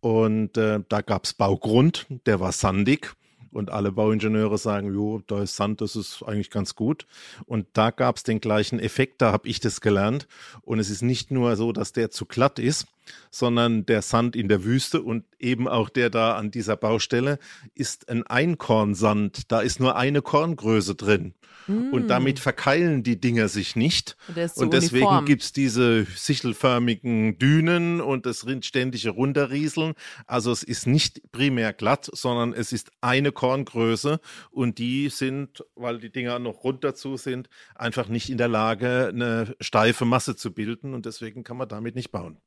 Und 0.00 0.56
äh, 0.56 0.80
da 0.88 1.00
gab 1.02 1.24
es 1.24 1.34
Baugrund, 1.34 2.06
der 2.26 2.40
war 2.40 2.52
sandig. 2.52 3.14
Und 3.52 3.70
alle 3.70 3.92
Bauingenieure 3.92 4.56
sagen, 4.56 4.94
jo, 4.94 5.20
da 5.26 5.42
ist 5.42 5.56
Sand, 5.56 5.82
das 5.82 5.94
ist 5.94 6.22
eigentlich 6.22 6.50
ganz 6.50 6.74
gut. 6.74 7.06
Und 7.44 7.66
da 7.74 7.90
gab 7.90 8.16
es 8.16 8.22
den 8.22 8.40
gleichen 8.40 8.80
Effekt, 8.80 9.20
da 9.20 9.30
habe 9.30 9.46
ich 9.46 9.60
das 9.60 9.82
gelernt. 9.82 10.26
Und 10.62 10.78
es 10.78 10.88
ist 10.88 11.02
nicht 11.02 11.30
nur 11.30 11.54
so, 11.56 11.72
dass 11.72 11.92
der 11.92 12.10
zu 12.10 12.24
glatt 12.24 12.58
ist, 12.58 12.86
sondern 13.30 13.86
der 13.86 14.02
Sand 14.02 14.36
in 14.36 14.48
der 14.48 14.64
Wüste 14.64 15.02
und 15.02 15.24
eben 15.38 15.68
auch 15.68 15.88
der 15.88 16.10
da 16.10 16.36
an 16.36 16.50
dieser 16.50 16.76
Baustelle 16.76 17.38
ist 17.74 18.08
ein 18.08 18.26
Einkornsand. 18.26 19.50
Da 19.50 19.60
ist 19.60 19.80
nur 19.80 19.96
eine 19.96 20.22
Korngröße 20.22 20.94
drin. 20.94 21.34
Mm. 21.66 21.92
Und 21.92 22.08
damit 22.08 22.38
verkeilen 22.38 23.02
die 23.02 23.20
Dinger 23.20 23.48
sich 23.48 23.76
nicht. 23.76 24.16
So 24.54 24.62
und 24.62 24.72
deswegen 24.72 25.24
gibt 25.24 25.42
es 25.42 25.52
diese 25.52 26.04
sichelförmigen 26.04 27.38
Dünen 27.38 28.00
und 28.00 28.26
das 28.26 28.46
ständige 28.62 29.10
Runterrieseln. 29.10 29.94
Also 30.26 30.50
es 30.50 30.62
ist 30.62 30.86
nicht 30.86 31.32
primär 31.32 31.72
glatt, 31.72 32.08
sondern 32.12 32.52
es 32.52 32.72
ist 32.72 32.90
eine 33.00 33.32
Korngröße 33.32 34.20
und 34.50 34.78
die 34.78 35.08
sind, 35.08 35.64
weil 35.74 35.98
die 35.98 36.10
Dinger 36.10 36.38
noch 36.38 36.64
rund 36.64 36.84
dazu 36.84 37.16
sind, 37.16 37.48
einfach 37.74 38.08
nicht 38.08 38.30
in 38.30 38.38
der 38.38 38.48
Lage, 38.48 39.08
eine 39.08 39.54
steife 39.60 40.04
Masse 40.04 40.36
zu 40.36 40.52
bilden 40.52 40.94
und 40.94 41.06
deswegen 41.06 41.44
kann 41.44 41.56
man 41.56 41.68
damit 41.68 41.94
nicht 41.94 42.10
bauen. 42.10 42.38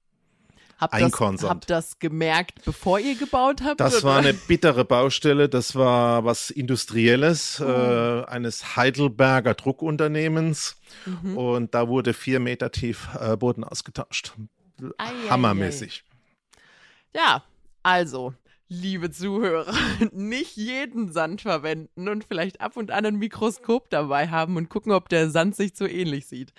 Habt 0.78 0.94
das, 0.94 1.44
habt 1.44 1.70
das 1.70 2.00
gemerkt, 2.00 2.66
bevor 2.66 3.00
ihr 3.00 3.16
gebaut 3.16 3.62
habt? 3.64 3.80
Das 3.80 3.98
oder? 3.98 4.04
war 4.04 4.18
eine 4.20 4.34
bittere 4.34 4.84
Baustelle. 4.84 5.48
Das 5.48 5.76
war 5.76 6.26
was 6.26 6.50
Industrielles 6.50 7.62
oh. 7.62 7.66
äh, 7.66 8.26
eines 8.26 8.76
Heidelberger 8.76 9.54
Druckunternehmens. 9.54 10.76
Mhm. 11.06 11.38
Und 11.38 11.74
da 11.74 11.88
wurde 11.88 12.14
vier 12.14 12.42
Meter 12.42 12.72
tief 12.72 13.08
äh, 13.18 13.38
Boden 13.38 13.64
ausgetauscht. 13.64 14.34
Ei, 14.98 15.12
Hammermäßig. 15.30 16.04
Ei, 16.04 17.20
ei. 17.20 17.22
Ja, 17.22 17.44
also, 17.84 18.34
liebe 18.68 19.12
Zuhörer, 19.12 19.74
nicht 20.12 20.58
jeden 20.58 21.14
Sand 21.14 21.42
verwenden 21.42 22.10
und 22.10 22.26
vielleicht 22.26 22.60
ab 22.60 22.76
und 22.76 22.92
an 22.92 23.06
ein 23.06 23.16
Mikroskop 23.16 23.90
dabei 23.90 24.28
haben 24.28 24.58
und 24.58 24.70
gucken, 24.70 24.92
ob 24.92 25.08
der 25.08 25.30
Sand 25.30 25.56
sich 25.56 25.78
so 25.78 25.86
ähnlich 25.86 26.28
sieht. 26.28 26.54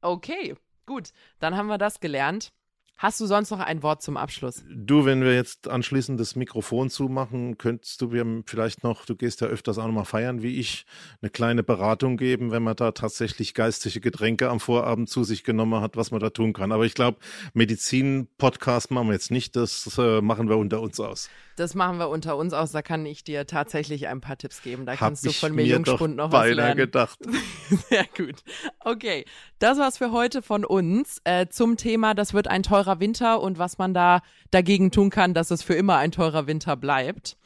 Okay, 0.00 0.54
gut, 0.86 1.10
dann 1.38 1.56
haben 1.56 1.66
wir 1.66 1.76
das 1.76 2.00
gelernt. 2.00 2.52
Hast 3.00 3.18
du 3.18 3.24
sonst 3.24 3.50
noch 3.50 3.60
ein 3.60 3.82
Wort 3.82 4.02
zum 4.02 4.18
Abschluss? 4.18 4.62
Du, 4.70 5.06
wenn 5.06 5.22
wir 5.22 5.34
jetzt 5.34 5.68
anschließend 5.68 6.20
das 6.20 6.36
Mikrofon 6.36 6.90
zumachen, 6.90 7.56
könntest 7.56 8.02
du 8.02 8.08
mir 8.08 8.42
vielleicht 8.44 8.84
noch, 8.84 9.06
du 9.06 9.16
gehst 9.16 9.40
ja 9.40 9.46
öfters 9.46 9.78
auch 9.78 9.86
nochmal 9.86 10.04
feiern 10.04 10.42
wie 10.42 10.60
ich, 10.60 10.84
eine 11.22 11.30
kleine 11.30 11.62
Beratung 11.62 12.18
geben, 12.18 12.50
wenn 12.50 12.62
man 12.62 12.76
da 12.76 12.92
tatsächlich 12.92 13.54
geistige 13.54 14.02
Getränke 14.02 14.50
am 14.50 14.60
Vorabend 14.60 15.08
zu 15.08 15.24
sich 15.24 15.44
genommen 15.44 15.80
hat, 15.80 15.96
was 15.96 16.10
man 16.10 16.20
da 16.20 16.28
tun 16.28 16.52
kann. 16.52 16.72
Aber 16.72 16.84
ich 16.84 16.92
glaube, 16.92 17.16
Medizin-Podcast 17.54 18.90
machen 18.90 19.06
wir 19.06 19.14
jetzt 19.14 19.30
nicht, 19.30 19.56
das 19.56 19.96
äh, 19.96 20.20
machen 20.20 20.50
wir 20.50 20.58
unter 20.58 20.82
uns 20.82 21.00
aus. 21.00 21.30
Das 21.56 21.74
machen 21.74 21.98
wir 21.98 22.08
unter 22.10 22.36
uns 22.36 22.52
aus, 22.52 22.72
da 22.72 22.82
kann 22.82 23.04
ich 23.06 23.24
dir 23.24 23.46
tatsächlich 23.46 24.08
ein 24.08 24.20
paar 24.20 24.36
Tipps 24.36 24.62
geben. 24.62 24.84
Da 24.84 24.92
Hab 24.92 24.98
kannst 24.98 25.24
du 25.24 25.32
von 25.32 25.54
mir 25.54 25.64
Jungspund 25.64 26.16
noch 26.16 26.32
was 26.32 26.50
lernen. 26.50 26.76
gedacht. 26.76 27.18
Sehr 27.88 28.04
gut. 28.16 28.36
Okay, 28.80 29.24
das 29.58 29.78
war's 29.78 29.98
für 29.98 30.12
heute 30.12 30.42
von 30.42 30.64
uns 30.64 31.20
äh, 31.24 31.46
zum 31.48 31.76
Thema, 31.76 32.14
das 32.14 32.34
wird 32.34 32.48
ein 32.48 32.62
teurer 32.90 33.00
Winter 33.00 33.40
und 33.40 33.58
was 33.58 33.78
man 33.78 33.94
da 33.94 34.20
dagegen 34.50 34.90
tun 34.90 35.10
kann, 35.10 35.34
dass 35.34 35.50
es 35.50 35.62
für 35.62 35.74
immer 35.74 35.96
ein 35.96 36.12
teurer 36.12 36.46
Winter 36.46 36.76
bleibt. 36.76 37.36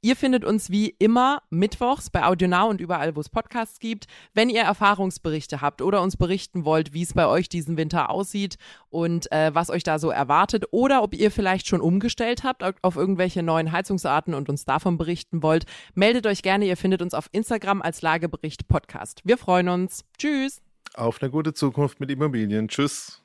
Ihr 0.00 0.14
findet 0.14 0.44
uns 0.44 0.70
wie 0.70 0.94
immer 1.00 1.42
mittwochs 1.50 2.08
bei 2.08 2.22
AudioNow 2.22 2.70
und 2.70 2.80
überall, 2.80 3.16
wo 3.16 3.20
es 3.20 3.28
Podcasts 3.28 3.80
gibt. 3.80 4.06
Wenn 4.32 4.48
ihr 4.48 4.62
Erfahrungsberichte 4.62 5.60
habt 5.60 5.82
oder 5.82 6.02
uns 6.02 6.16
berichten 6.16 6.64
wollt, 6.64 6.92
wie 6.92 7.02
es 7.02 7.14
bei 7.14 7.26
euch 7.26 7.48
diesen 7.48 7.76
Winter 7.76 8.08
aussieht 8.08 8.58
und 8.90 9.30
äh, 9.32 9.52
was 9.52 9.70
euch 9.70 9.82
da 9.82 9.98
so 9.98 10.10
erwartet 10.10 10.66
oder 10.70 11.02
ob 11.02 11.14
ihr 11.14 11.32
vielleicht 11.32 11.66
schon 11.66 11.80
umgestellt 11.80 12.44
habt 12.44 12.62
auf 12.62 12.94
irgendwelche 12.94 13.42
neuen 13.42 13.72
Heizungsarten 13.72 14.34
und 14.34 14.48
uns 14.48 14.64
davon 14.64 14.98
berichten 14.98 15.42
wollt, 15.42 15.64
meldet 15.94 16.28
euch 16.28 16.42
gerne. 16.42 16.66
Ihr 16.66 16.76
findet 16.76 17.02
uns 17.02 17.12
auf 17.12 17.28
Instagram 17.32 17.82
als 17.82 18.00
Lagebericht 18.00 18.68
Podcast. 18.68 19.22
Wir 19.24 19.36
freuen 19.36 19.68
uns. 19.68 20.04
Tschüss. 20.16 20.62
Auf 20.94 21.20
eine 21.20 21.30
gute 21.30 21.54
Zukunft 21.54 21.98
mit 21.98 22.10
Immobilien. 22.12 22.68
Tschüss. 22.68 23.24